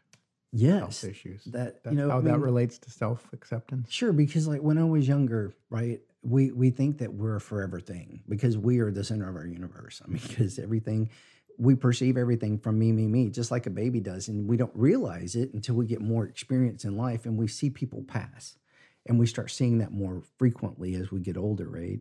yes, 0.53 0.79
health 0.79 1.03
issues. 1.11 1.43
that 1.45 1.83
That's 1.83 1.93
you 1.95 2.01
know, 2.01 2.09
how 2.09 2.19
I 2.19 2.21
that 2.21 2.39
relates 2.39 2.77
to 2.79 2.91
self-acceptance. 2.91 3.91
Sure, 3.91 4.13
because 4.13 4.47
like 4.47 4.61
when 4.61 4.77
I 4.77 4.83
was 4.83 5.07
younger, 5.07 5.53
right, 5.69 5.99
we 6.21 6.51
we 6.51 6.69
think 6.69 6.99
that 6.99 7.13
we're 7.13 7.35
a 7.35 7.41
forever 7.41 7.79
thing 7.79 8.21
because 8.29 8.57
we 8.57 8.79
are 8.79 8.91
the 8.91 9.03
center 9.03 9.29
of 9.29 9.35
our 9.35 9.45
universe. 9.45 10.01
I 10.05 10.09
mean, 10.09 10.21
because 10.27 10.59
everything 10.59 11.09
we 11.57 11.75
perceive 11.75 12.17
everything 12.17 12.57
from 12.57 12.79
me, 12.79 12.91
me, 12.91 13.07
me, 13.07 13.29
just 13.29 13.51
like 13.51 13.65
a 13.67 13.69
baby 13.69 13.99
does, 13.99 14.27
and 14.27 14.47
we 14.47 14.57
don't 14.57 14.75
realize 14.75 15.35
it 15.35 15.53
until 15.53 15.75
we 15.75 15.85
get 15.85 16.01
more 16.01 16.25
experience 16.25 16.83
in 16.83 16.97
life 16.97 17.25
and 17.25 17.37
we 17.37 17.47
see 17.47 17.69
people 17.69 18.03
pass, 18.03 18.57
and 19.05 19.19
we 19.19 19.25
start 19.25 19.51
seeing 19.51 19.79
that 19.79 19.91
more 19.91 20.23
frequently 20.37 20.95
as 20.95 21.11
we 21.11 21.19
get 21.19 21.37
older, 21.37 21.69
right? 21.69 21.99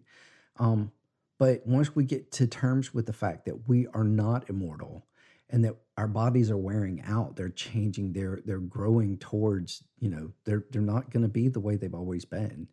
Um, 0.58 0.92
but 1.38 1.66
once 1.66 1.94
we 1.94 2.04
get 2.04 2.30
to 2.32 2.46
terms 2.46 2.94
with 2.94 3.06
the 3.06 3.12
fact 3.12 3.46
that 3.46 3.68
we 3.68 3.88
are 3.88 4.04
not 4.04 4.48
immortal 4.48 5.04
and 5.52 5.64
that 5.64 5.76
our 5.98 6.08
bodies 6.08 6.50
are 6.50 6.56
wearing 6.56 7.02
out, 7.06 7.36
they're 7.36 7.50
changing, 7.50 8.12
they're 8.12 8.40
they're 8.44 8.58
growing 8.58 9.18
towards, 9.18 9.84
you 10.00 10.08
know, 10.08 10.32
they're 10.44 10.64
they're 10.70 10.82
not 10.82 11.10
going 11.10 11.22
to 11.22 11.28
be 11.28 11.48
the 11.48 11.60
way 11.60 11.76
they've 11.76 11.94
always 11.94 12.24
been. 12.24 12.66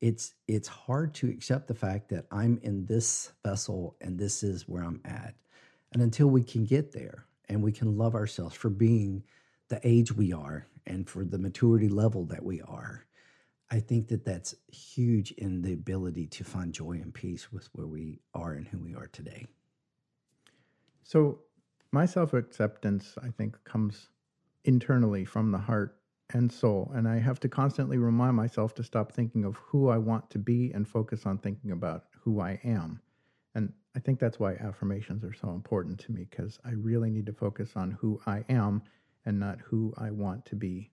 It's 0.00 0.34
it's 0.48 0.66
hard 0.66 1.14
to 1.16 1.28
accept 1.28 1.68
the 1.68 1.74
fact 1.74 2.08
that 2.08 2.26
I'm 2.32 2.58
in 2.62 2.86
this 2.86 3.32
vessel 3.44 3.96
and 4.00 4.18
this 4.18 4.42
is 4.42 4.66
where 4.66 4.82
I'm 4.82 5.00
at. 5.04 5.34
And 5.92 6.02
until 6.02 6.28
we 6.28 6.42
can 6.42 6.64
get 6.64 6.92
there 6.92 7.26
and 7.50 7.62
we 7.62 7.70
can 7.70 7.98
love 7.98 8.14
ourselves 8.14 8.56
for 8.56 8.70
being 8.70 9.22
the 9.68 9.80
age 9.84 10.10
we 10.12 10.32
are 10.32 10.66
and 10.86 11.08
for 11.08 11.24
the 11.24 11.38
maturity 11.38 11.90
level 11.90 12.24
that 12.24 12.42
we 12.42 12.62
are, 12.62 13.04
I 13.70 13.78
think 13.78 14.08
that 14.08 14.24
that's 14.24 14.54
huge 14.68 15.32
in 15.32 15.60
the 15.60 15.74
ability 15.74 16.26
to 16.28 16.44
find 16.44 16.72
joy 16.72 16.92
and 16.92 17.12
peace 17.12 17.52
with 17.52 17.68
where 17.72 17.86
we 17.86 18.20
are 18.34 18.54
and 18.54 18.66
who 18.66 18.78
we 18.78 18.94
are 18.94 19.06
today. 19.06 19.46
So 21.02 21.40
my 21.92 22.06
self-acceptance, 22.06 23.16
I 23.22 23.28
think, 23.28 23.62
comes 23.64 24.08
internally 24.64 25.24
from 25.24 25.52
the 25.52 25.58
heart 25.58 25.98
and 26.32 26.50
soul, 26.50 26.90
and 26.94 27.06
I 27.06 27.18
have 27.18 27.38
to 27.40 27.48
constantly 27.48 27.98
remind 27.98 28.34
myself 28.36 28.74
to 28.76 28.82
stop 28.82 29.12
thinking 29.12 29.44
of 29.44 29.56
who 29.56 29.88
I 29.88 29.98
want 29.98 30.30
to 30.30 30.38
be 30.38 30.72
and 30.72 30.88
focus 30.88 31.26
on 31.26 31.38
thinking 31.38 31.70
about 31.70 32.04
who 32.22 32.40
I 32.40 32.58
am. 32.64 33.00
And 33.54 33.72
I 33.94 33.98
think 33.98 34.18
that's 34.18 34.40
why 34.40 34.54
affirmations 34.54 35.22
are 35.24 35.34
so 35.34 35.50
important 35.50 35.98
to 36.00 36.12
me 36.12 36.26
because 36.30 36.58
I 36.64 36.70
really 36.70 37.10
need 37.10 37.26
to 37.26 37.34
focus 37.34 37.72
on 37.76 37.90
who 37.90 38.20
I 38.26 38.44
am 38.48 38.82
and 39.26 39.38
not 39.38 39.60
who 39.60 39.92
I 39.98 40.10
want 40.10 40.46
to 40.46 40.56
be. 40.56 40.90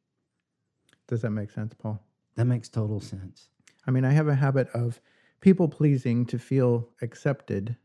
Does 1.08 1.22
that 1.22 1.32
make 1.32 1.52
sense, 1.52 1.74
Paul? 1.74 2.04
That 2.36 2.46
makes 2.46 2.68
total 2.68 3.00
sense. 3.00 3.50
I 3.88 3.92
mean, 3.92 4.04
I 4.04 4.12
have 4.12 4.28
a 4.28 4.36
habit 4.36 4.68
of 4.74 5.00
people 5.40 5.70
pleasing 5.70 6.26
to 6.28 6.38
feel 6.38 6.90
accepted, 7.02 7.78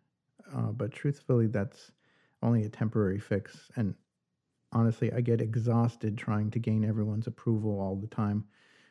uh, 0.55 0.73
but 0.73 0.91
truthfully, 0.91 1.47
that's 1.47 1.93
only 2.45 2.65
a 2.65 2.69
temporary 2.69 3.19
fix. 3.19 3.71
And 3.77 3.95
honestly, 4.73 5.13
I 5.13 5.21
get 5.21 5.41
exhausted 5.41 6.17
trying 6.19 6.51
to 6.53 6.59
gain 6.59 6.85
everyone's 6.85 7.27
approval 7.27 7.81
all 7.81 7.97
the 7.97 8.07
time. 8.07 8.45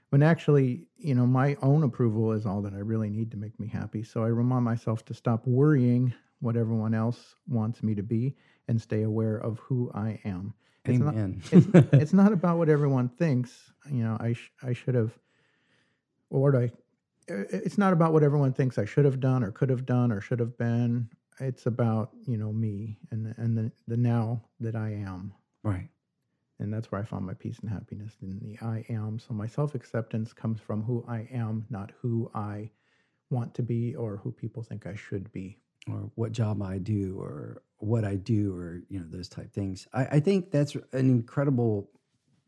When 0.10 0.22
actually, 0.24 0.88
you 0.98 1.16
know, 1.16 1.26
my 1.26 1.56
own 1.62 1.84
approval 1.84 2.34
is 2.34 2.46
all 2.46 2.62
that 2.64 2.74
I 2.74 2.80
really 2.80 3.10
need 3.10 3.32
to 3.32 3.38
make 3.38 3.60
me 3.60 3.68
happy. 3.68 4.04
So 4.04 4.24
I 4.24 4.28
remind 4.28 4.64
myself 4.66 5.04
to 5.06 5.14
stop 5.14 5.48
worrying 5.48 6.14
what 6.40 6.58
everyone 6.58 6.94
else 6.94 7.36
wants 7.48 7.82
me 7.82 7.96
to 7.96 8.04
be 8.04 8.36
and 8.68 8.80
stay 8.82 9.04
aware 9.04 9.38
of 9.38 9.60
who 9.60 9.92
I 9.94 10.20
am. 10.26 10.54
It's 10.86 11.00
not- 11.00 11.14
Amen. 11.14 11.42
it's, 11.52 11.68
it's 11.94 12.14
not 12.14 12.32
about 12.34 12.58
what 12.58 12.70
everyone 12.70 13.08
thinks. 13.10 13.72
You 13.90 14.04
know, 14.04 14.18
I 14.20 14.34
sh- 14.34 14.52
I 14.62 14.74
should 14.74 14.96
have, 14.96 15.18
or 16.30 16.42
what 16.52 16.56
I. 16.56 16.72
It's 17.28 17.78
not 17.78 17.94
about 17.94 18.12
what 18.12 18.22
everyone 18.24 18.52
thinks 18.54 18.78
I 18.78 18.84
should 18.86 19.06
have 19.06 19.22
done 19.22 19.44
or 19.44 19.52
could 19.52 19.70
have 19.70 19.86
done 19.86 20.12
or 20.12 20.20
should 20.20 20.40
have 20.40 20.58
been. 20.58 21.10
It's 21.40 21.66
about 21.66 22.12
you 22.28 22.38
know 22.38 22.52
me 22.52 22.98
and 23.12 23.26
the, 23.26 23.36
and 23.38 23.58
the 23.58 23.72
the 23.88 23.98
now 23.98 24.44
that 24.60 24.76
I 24.76 24.90
am. 24.90 25.34
Right. 25.64 25.90
And 26.60 26.74
that's 26.74 26.92
where 26.92 27.02
I 27.02 27.04
found 27.04 27.26
my 27.26 27.34
peace 27.34 27.60
and 27.60 27.70
happiness 27.70 28.16
in 28.22 28.40
the 28.40 28.58
I 28.66 28.86
am. 28.90 29.20
So 29.20 29.34
my 29.34 29.48
self 29.48 29.76
acceptance 29.76 30.34
comes 30.34 30.62
from 30.62 30.84
who 30.84 31.04
I 31.08 31.28
am, 31.32 31.66
not 31.70 31.92
who 32.02 32.32
I 32.34 32.70
want 33.30 33.54
to 33.56 33.64
be 33.64 33.96
or 33.96 34.18
who 34.18 34.32
people 34.32 34.64
think 34.64 34.86
I 34.86 34.96
should 34.96 35.32
be. 35.32 35.58
Or 35.92 36.10
what 36.16 36.32
job 36.32 36.62
I 36.62 36.78
do 36.78 37.18
or 37.20 37.62
what 37.80 38.06
I 38.06 38.16
do 38.16 38.56
or, 38.56 38.84
you 38.88 39.00
know, 39.00 39.06
those 39.10 39.28
type 39.28 39.52
things. 39.52 39.86
I, 39.92 40.06
I 40.06 40.20
think 40.22 40.50
that's 40.50 40.76
an 40.76 41.10
incredible 41.10 41.90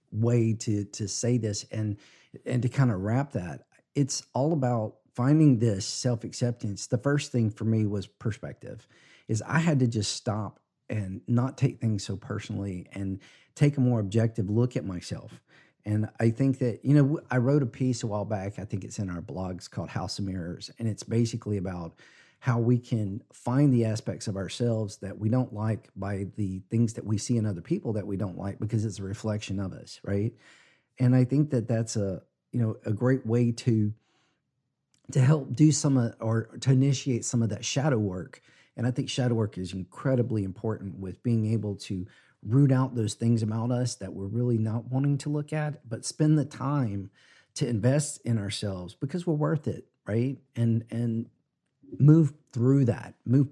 way 0.09 0.53
to 0.53 0.85
to 0.85 1.07
say 1.09 1.37
this 1.37 1.65
and 1.69 1.97
and 2.45 2.61
to 2.61 2.69
kind 2.69 2.91
of 2.91 3.01
wrap 3.01 3.33
that. 3.33 3.65
It's 3.93 4.23
all 4.33 4.53
about 4.53 4.95
finding 5.15 5.59
this 5.59 5.85
self-acceptance. 5.85 6.87
The 6.87 6.97
first 6.97 7.31
thing 7.31 7.49
for 7.49 7.65
me 7.65 7.85
was 7.85 8.07
perspective. 8.07 8.87
Is 9.27 9.41
I 9.41 9.59
had 9.59 9.79
to 9.79 9.87
just 9.87 10.15
stop 10.15 10.59
and 10.89 11.21
not 11.27 11.57
take 11.57 11.79
things 11.79 12.03
so 12.03 12.15
personally 12.15 12.87
and 12.93 13.19
take 13.55 13.77
a 13.77 13.81
more 13.81 13.99
objective 13.99 14.49
look 14.49 14.75
at 14.75 14.85
myself. 14.85 15.41
And 15.83 16.09
I 16.19 16.29
think 16.29 16.59
that, 16.59 16.83
you 16.83 16.93
know, 16.93 17.19
I 17.31 17.37
wrote 17.37 17.63
a 17.63 17.67
piece 17.67 18.03
a 18.03 18.07
while 18.07 18.25
back, 18.25 18.59
I 18.59 18.65
think 18.65 18.83
it's 18.83 18.99
in 18.99 19.09
our 19.09 19.21
blogs 19.21 19.69
called 19.69 19.89
House 19.89 20.19
of 20.19 20.25
Mirrors. 20.25 20.69
And 20.77 20.87
it's 20.87 21.03
basically 21.03 21.57
about 21.57 21.93
how 22.39 22.59
we 22.59 22.77
can 22.77 23.23
find 23.33 23.73
the 23.73 23.85
aspects 23.85 24.27
of 24.27 24.35
ourselves 24.35 24.97
that 24.97 25.17
we 25.17 25.29
don't 25.29 25.53
like 25.53 25.89
by 25.95 26.27
the 26.35 26.61
things 26.69 26.93
that 26.93 27.05
we 27.05 27.17
see 27.17 27.37
in 27.37 27.45
other 27.45 27.61
people 27.61 27.93
that 27.93 28.05
we 28.05 28.17
don't 28.17 28.37
like 28.37 28.59
because 28.59 28.85
it's 28.85 28.99
a 28.99 29.03
reflection 29.03 29.59
of 29.59 29.73
us, 29.73 29.99
right? 30.03 30.33
And 30.99 31.15
I 31.15 31.23
think 31.23 31.49
that 31.51 31.67
that's 31.67 31.95
a, 31.95 32.21
you 32.51 32.61
know, 32.61 32.77
a 32.85 32.91
great 32.93 33.25
way 33.25 33.51
to 33.51 33.93
to 35.11 35.19
help 35.19 35.55
do 35.55 35.71
some 35.71 35.97
of, 35.97 36.15
or 36.19 36.49
to 36.61 36.71
initiate 36.71 37.25
some 37.25 37.41
of 37.41 37.49
that 37.49 37.65
shadow 37.65 37.97
work. 37.97 38.41
And 38.77 38.85
I 38.85 38.91
think 38.91 39.09
shadow 39.09 39.35
work 39.35 39.57
is 39.57 39.73
incredibly 39.73 40.43
important 40.43 40.99
with 40.99 41.23
being 41.23 41.53
able 41.53 41.75
to 41.75 42.05
root 42.43 42.71
out 42.71 42.95
those 42.95 43.13
things 43.13 43.41
about 43.41 43.71
us 43.71 43.95
that 43.95 44.13
we're 44.13 44.27
really 44.27 44.57
not 44.57 44.91
wanting 44.91 45.17
to 45.19 45.29
look 45.29 45.53
at, 45.53 45.87
but 45.87 46.05
spend 46.05 46.37
the 46.37 46.45
time 46.45 47.09
to 47.55 47.67
invest 47.67 48.21
in 48.25 48.37
ourselves 48.37 48.93
because 48.93 49.25
we're 49.25 49.33
worth 49.33 49.67
it, 49.67 49.87
right? 50.05 50.37
And 50.55 50.85
and 50.91 51.27
move 51.99 52.33
through 52.51 52.85
that, 52.85 53.15
move 53.25 53.47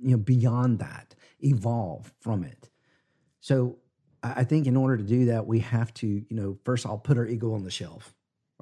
you 0.00 0.12
know 0.12 0.16
beyond 0.16 0.80
that, 0.80 1.14
evolve 1.40 2.12
from 2.20 2.44
it. 2.44 2.68
So 3.40 3.76
I 4.22 4.44
think 4.44 4.66
in 4.66 4.76
order 4.76 4.96
to 4.96 5.02
do 5.02 5.26
that, 5.26 5.46
we 5.46 5.60
have 5.60 5.92
to, 5.94 6.06
you 6.06 6.26
know, 6.30 6.58
first 6.64 6.86
I'll 6.86 6.98
put 6.98 7.18
our 7.18 7.26
ego 7.26 7.54
on 7.54 7.62
the 7.62 7.70
shelf, 7.70 8.14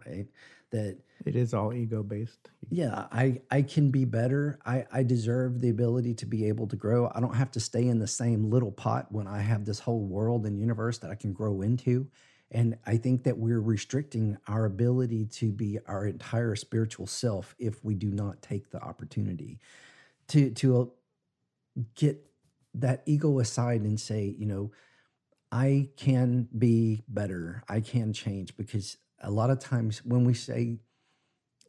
right? 0.04 0.26
That 0.70 0.98
it 1.24 1.36
is 1.36 1.54
all 1.54 1.72
ego 1.72 2.02
based. 2.02 2.50
Yeah, 2.68 3.06
I 3.12 3.40
I 3.50 3.62
can 3.62 3.90
be 3.90 4.04
better. 4.04 4.58
I 4.64 4.86
I 4.92 5.02
deserve 5.02 5.60
the 5.60 5.70
ability 5.70 6.14
to 6.14 6.26
be 6.26 6.46
able 6.48 6.66
to 6.68 6.76
grow. 6.76 7.10
I 7.14 7.20
don't 7.20 7.34
have 7.34 7.50
to 7.52 7.60
stay 7.60 7.86
in 7.86 7.98
the 7.98 8.06
same 8.06 8.50
little 8.50 8.72
pot 8.72 9.10
when 9.10 9.26
I 9.26 9.40
have 9.40 9.64
this 9.64 9.80
whole 9.80 10.04
world 10.04 10.46
and 10.46 10.58
universe 10.58 10.98
that 10.98 11.10
I 11.10 11.14
can 11.14 11.32
grow 11.32 11.62
into. 11.62 12.08
And 12.50 12.76
I 12.86 12.98
think 12.98 13.24
that 13.24 13.38
we're 13.38 13.60
restricting 13.60 14.36
our 14.46 14.66
ability 14.66 15.24
to 15.26 15.50
be 15.52 15.78
our 15.86 16.06
entire 16.06 16.54
spiritual 16.54 17.06
self 17.06 17.54
if 17.58 17.82
we 17.82 17.94
do 17.94 18.10
not 18.10 18.42
take 18.42 18.70
the 18.70 18.80
opportunity 18.80 19.58
to 20.28 20.50
to 20.50 20.80
uh, 20.80 20.84
get 21.94 22.24
that 22.74 23.02
ego 23.06 23.38
aside 23.38 23.82
and 23.82 24.00
say, 24.00 24.34
you 24.38 24.46
know, 24.46 24.70
I 25.50 25.90
can 25.96 26.48
be 26.56 27.02
better. 27.08 27.62
I 27.68 27.80
can 27.80 28.12
change 28.12 28.56
because 28.56 28.96
a 29.20 29.30
lot 29.30 29.50
of 29.50 29.58
times 29.58 30.04
when 30.04 30.24
we 30.24 30.34
say 30.34 30.78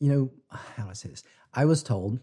you 0.04 0.12
know, 0.12 0.32
how 0.76 0.84
do 0.84 0.90
I 0.90 0.94
say 0.94 1.10
this? 1.10 1.24
I 1.54 1.66
was 1.66 1.82
told 1.82 2.20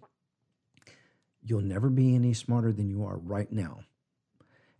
you'll 1.43 1.62
never 1.62 1.88
be 1.88 2.14
any 2.14 2.35
smarter 2.35 2.71
than 2.73 2.90
you 2.90 3.05
are 3.05 3.16
right 3.16 3.51
now. 3.51 3.81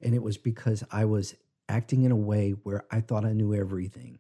And 0.03 0.15
it 0.15 0.23
was 0.23 0.37
because 0.37 0.85
I 0.91 1.07
was 1.07 1.35
acting 1.69 2.03
in 2.03 2.13
a 2.13 2.17
way 2.17 2.51
where 2.51 2.85
I 2.91 3.01
thought 3.01 3.25
I 3.25 3.33
knew 3.33 3.55
everything. 3.55 4.19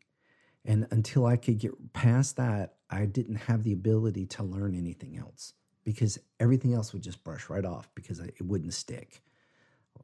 And 0.65 0.87
until 0.91 1.27
I 1.27 1.37
could 1.37 1.59
get 1.59 1.93
past 1.93 2.37
that, 2.37 2.77
I 2.89 3.05
didn't 3.05 3.37
have 3.37 3.63
the 3.63 3.73
ability 3.75 4.27
to 4.27 4.43
learn 4.43 4.75
anything 4.75 5.19
else 5.19 5.53
because 5.85 6.19
everything 6.39 6.73
else 6.73 6.93
would 6.95 7.03
just 7.03 7.23
brush 7.23 7.51
right 7.51 7.65
off 7.65 7.91
because 7.95 8.21
it 8.21 8.41
wouldn't 8.41 8.73
stick. 8.73 9.21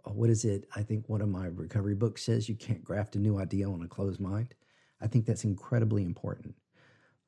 Uh, 0.06 0.12
what 0.12 0.28
is 0.28 0.44
it? 0.44 0.66
I 0.74 0.82
think 0.82 1.08
one 1.08 1.22
of 1.22 1.28
my 1.28 1.46
recovery 1.46 1.94
books 1.94 2.22
says 2.22 2.48
you 2.48 2.54
can't 2.54 2.84
graft 2.84 3.16
a 3.16 3.18
new 3.18 3.38
idea 3.38 3.68
on 3.68 3.82
a 3.82 3.88
closed 3.88 4.20
mind. 4.20 4.54
I 5.00 5.06
think 5.06 5.24
that's 5.24 5.44
incredibly 5.44 6.04
important. 6.04 6.54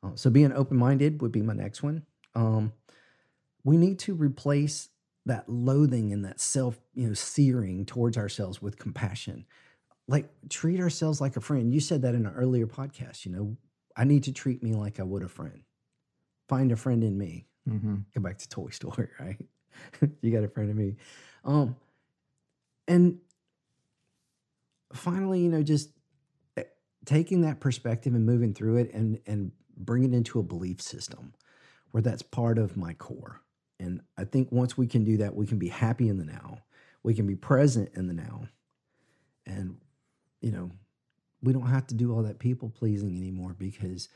Uh, 0.03 0.11
so 0.15 0.31
being 0.31 0.53
open 0.53 0.77
minded 0.77 1.21
would 1.23 1.33
be 1.33 1.43
my 1.43 1.55
next 1.55 1.83
one. 1.83 2.05
Um, 2.35 2.73
we 3.65 3.77
need 3.77 3.99
to 4.01 4.15
replace 4.15 4.89
that 5.27 5.49
loathing 5.49 6.13
and 6.13 6.25
that 6.25 6.41
self, 6.41 6.79
you 6.95 7.09
know, 7.09 7.15
searing 7.15 7.85
towards 7.85 8.17
ourselves 8.17 8.63
with 8.63 8.79
compassion. 8.79 9.45
Like 10.07 10.31
treat 10.49 10.81
ourselves 10.81 11.21
like 11.21 11.37
a 11.37 11.41
friend. 11.41 11.73
You 11.73 11.81
said 11.81 12.03
that 12.03 12.15
in 12.15 12.27
an 12.27 12.33
earlier 12.35 12.67
podcast. 12.67 13.27
You 13.27 13.33
know, 13.33 13.57
I 13.97 14.05
need 14.05 14.25
to 14.25 14.33
treat 14.33 14.63
me 14.63 14.73
like 14.73 15.01
I 15.01 15.03
would 15.03 15.23
a 15.23 15.29
friend. 15.29 15.63
Find 16.49 16.73
a 16.73 16.77
friend 16.77 17.05
in 17.05 17.19
me. 17.19 17.47
Mm-hmm. 17.69 17.97
Go 18.15 18.21
back 18.23 18.39
to 18.39 18.49
Toy 18.49 18.71
Story, 18.71 19.09
right? 19.21 19.37
you 20.23 20.33
got 20.33 20.45
a 20.45 20.49
friend 20.49 20.71
in 20.71 20.77
me. 20.77 20.97
Um, 21.45 21.77
and 22.87 23.19
finally, 24.95 25.41
you 25.41 25.51
know, 25.51 25.63
just 25.63 25.91
eh, 26.57 26.63
taking 27.05 27.43
that 27.43 27.61
perspective 27.61 28.15
and 28.15 28.25
moving 28.25 28.55
through 28.55 28.79
it 28.79 28.95
and 28.95 29.21
and 29.27 29.53
bring 29.79 30.05
it 30.05 30.15
into 30.15 30.39
a 30.39 30.43
belief 30.43 30.81
system 30.81 31.35
where 31.91 32.03
that's 32.03 32.23
part 32.23 32.59
of 32.59 32.77
my 32.77 32.93
core. 32.95 33.41
And 33.81 34.01
I 34.17 34.25
think 34.25 34.51
once 34.51 34.77
we 34.77 34.87
can 34.87 35.05
do 35.05 35.19
that, 35.19 35.35
we 35.35 35.47
can 35.47 35.59
be 35.59 35.69
happy 35.69 36.09
in 36.09 36.19
the 36.19 36.25
now. 36.25 36.59
We 37.03 37.15
can 37.15 37.27
be 37.27 37.37
present 37.37 37.91
in 37.95 38.07
the 38.09 38.15
now. 38.15 38.49
And, 39.47 39.77
you 40.41 40.51
know, 40.51 40.71
we 41.43 41.53
don't 41.53 41.69
have 41.69 41.87
to 41.89 41.95
do 41.95 42.13
all 42.13 42.23
that 42.25 42.39
people 42.39 42.69
pleasing 42.69 43.17
anymore 43.17 43.55
because 43.59 44.09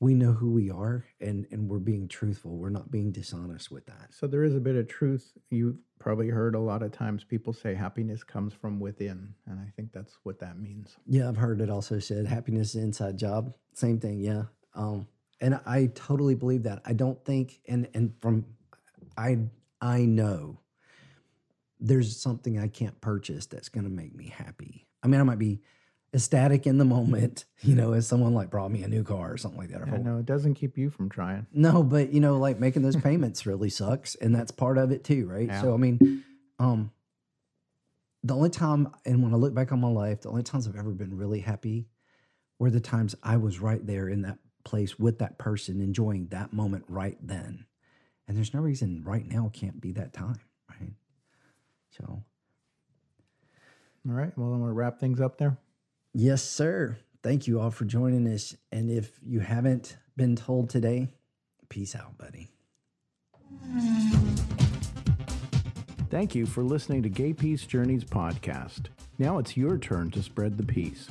we 0.00 0.14
know 0.14 0.32
who 0.32 0.50
we 0.52 0.70
are 0.70 1.04
and 1.20 1.46
and 1.50 1.68
we're 1.68 1.78
being 1.78 2.06
truthful 2.08 2.56
we're 2.56 2.70
not 2.70 2.90
being 2.90 3.10
dishonest 3.10 3.70
with 3.70 3.84
that 3.86 4.08
so 4.10 4.26
there 4.26 4.44
is 4.44 4.54
a 4.54 4.60
bit 4.60 4.76
of 4.76 4.86
truth 4.88 5.32
you've 5.50 5.76
probably 5.98 6.28
heard 6.28 6.54
a 6.54 6.60
lot 6.60 6.82
of 6.82 6.92
times 6.92 7.24
people 7.24 7.52
say 7.52 7.74
happiness 7.74 8.22
comes 8.22 8.54
from 8.54 8.78
within 8.78 9.34
and 9.46 9.58
i 9.58 9.70
think 9.76 9.92
that's 9.92 10.18
what 10.22 10.38
that 10.38 10.58
means 10.58 10.96
yeah 11.06 11.28
i've 11.28 11.36
heard 11.36 11.60
it 11.60 11.70
also 11.70 11.98
said 11.98 12.26
happiness 12.26 12.74
is 12.74 12.82
inside 12.82 13.18
job 13.18 13.52
same 13.74 13.98
thing 13.98 14.20
yeah 14.20 14.44
um, 14.74 15.06
and 15.40 15.60
I 15.66 15.90
totally 15.94 16.34
believe 16.34 16.64
that. 16.64 16.82
I 16.84 16.92
don't 16.92 17.22
think, 17.24 17.60
and 17.66 17.88
and 17.94 18.12
from 18.20 18.44
I 19.16 19.38
I 19.80 20.00
know 20.00 20.60
there's 21.80 22.16
something 22.20 22.58
I 22.58 22.68
can't 22.68 23.00
purchase 23.00 23.46
that's 23.46 23.68
going 23.68 23.84
to 23.84 23.90
make 23.90 24.14
me 24.14 24.32
happy. 24.36 24.86
I 25.02 25.06
mean, 25.06 25.20
I 25.20 25.22
might 25.22 25.38
be 25.38 25.60
ecstatic 26.12 26.66
in 26.66 26.78
the 26.78 26.84
moment, 26.84 27.44
you 27.60 27.74
know, 27.74 27.92
as 27.92 28.06
someone 28.06 28.34
like 28.34 28.50
brought 28.50 28.70
me 28.70 28.82
a 28.82 28.88
new 28.88 29.04
car 29.04 29.32
or 29.32 29.36
something 29.36 29.60
like 29.60 29.70
that. 29.70 29.86
Yeah, 29.86 29.98
no, 29.98 30.18
it 30.18 30.26
doesn't 30.26 30.54
keep 30.54 30.76
you 30.76 30.90
from 30.90 31.08
trying. 31.08 31.46
No, 31.52 31.82
but 31.82 32.12
you 32.12 32.20
know, 32.20 32.38
like 32.38 32.58
making 32.58 32.82
those 32.82 32.96
payments 32.96 33.46
really 33.46 33.70
sucks, 33.70 34.14
and 34.16 34.34
that's 34.34 34.50
part 34.50 34.78
of 34.78 34.90
it 34.90 35.04
too, 35.04 35.26
right? 35.26 35.46
Yeah. 35.46 35.62
So 35.62 35.74
I 35.74 35.76
mean, 35.76 36.24
um, 36.58 36.90
the 38.24 38.34
only 38.34 38.50
time, 38.50 38.88
and 39.04 39.22
when 39.22 39.32
I 39.32 39.36
look 39.36 39.54
back 39.54 39.72
on 39.72 39.80
my 39.80 39.88
life, 39.88 40.22
the 40.22 40.30
only 40.30 40.42
times 40.42 40.66
I've 40.66 40.76
ever 40.76 40.90
been 40.90 41.16
really 41.16 41.40
happy 41.40 41.86
were 42.58 42.70
the 42.70 42.80
times 42.80 43.14
I 43.22 43.36
was 43.36 43.60
right 43.60 43.84
there 43.86 44.08
in 44.08 44.22
that 44.22 44.38
place 44.68 44.98
with 44.98 45.18
that 45.18 45.38
person, 45.38 45.80
enjoying 45.80 46.26
that 46.26 46.52
moment 46.52 46.84
right 46.88 47.16
then. 47.22 47.64
And 48.26 48.36
there's 48.36 48.52
no 48.52 48.60
reason 48.60 49.02
right 49.02 49.26
now 49.26 49.50
can't 49.54 49.80
be 49.80 49.92
that 49.92 50.12
time, 50.12 50.38
right? 50.68 50.92
So. 51.90 52.04
All 52.04 54.14
right. 54.14 54.36
Well, 54.36 54.52
I'm 54.52 54.60
going 54.60 54.70
to 54.70 54.74
wrap 54.74 55.00
things 55.00 55.22
up 55.22 55.38
there. 55.38 55.56
Yes, 56.12 56.42
sir. 56.42 56.98
Thank 57.22 57.46
you 57.46 57.60
all 57.60 57.70
for 57.70 57.86
joining 57.86 58.26
us. 58.26 58.54
And 58.70 58.90
if 58.90 59.18
you 59.24 59.40
haven't 59.40 59.96
been 60.16 60.36
told 60.36 60.68
today, 60.68 61.08
peace 61.70 61.96
out, 61.96 62.18
buddy. 62.18 62.48
Thank 66.10 66.34
you 66.34 66.44
for 66.44 66.62
listening 66.62 67.02
to 67.04 67.08
Gay 67.08 67.32
Peace 67.32 67.64
Journeys 67.64 68.04
podcast. 68.04 68.88
Now 69.18 69.38
it's 69.38 69.56
your 69.56 69.78
turn 69.78 70.10
to 70.10 70.22
spread 70.22 70.58
the 70.58 70.62
peace. 70.62 71.08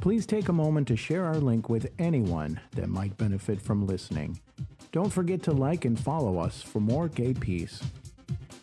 Please 0.00 0.26
take 0.26 0.48
a 0.48 0.52
moment 0.52 0.86
to 0.88 0.96
share 0.96 1.24
our 1.24 1.38
link 1.38 1.68
with 1.68 1.90
anyone 1.98 2.60
that 2.72 2.88
might 2.88 3.16
benefit 3.16 3.60
from 3.60 3.86
listening. 3.86 4.38
Don't 4.92 5.12
forget 5.12 5.42
to 5.44 5.52
like 5.52 5.84
and 5.84 5.98
follow 5.98 6.38
us 6.38 6.62
for 6.62 6.80
more 6.80 7.08
gay 7.08 7.34
peace. 7.34 7.82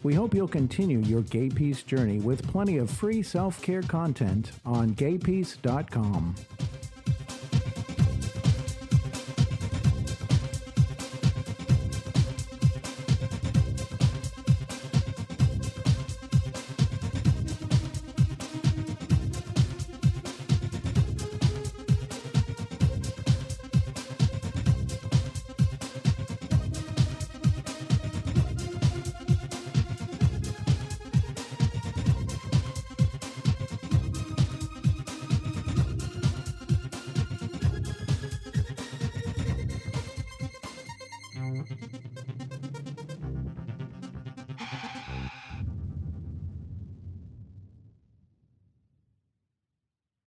We 0.01 0.13
hope 0.13 0.33
you'll 0.33 0.47
continue 0.47 0.99
your 0.99 1.21
gay 1.23 1.49
peace 1.49 1.83
journey 1.83 2.19
with 2.19 2.47
plenty 2.47 2.77
of 2.77 2.89
free 2.89 3.21
self 3.21 3.61
care 3.61 3.81
content 3.81 4.51
on 4.65 4.91
gaypeace.com. 4.95 6.35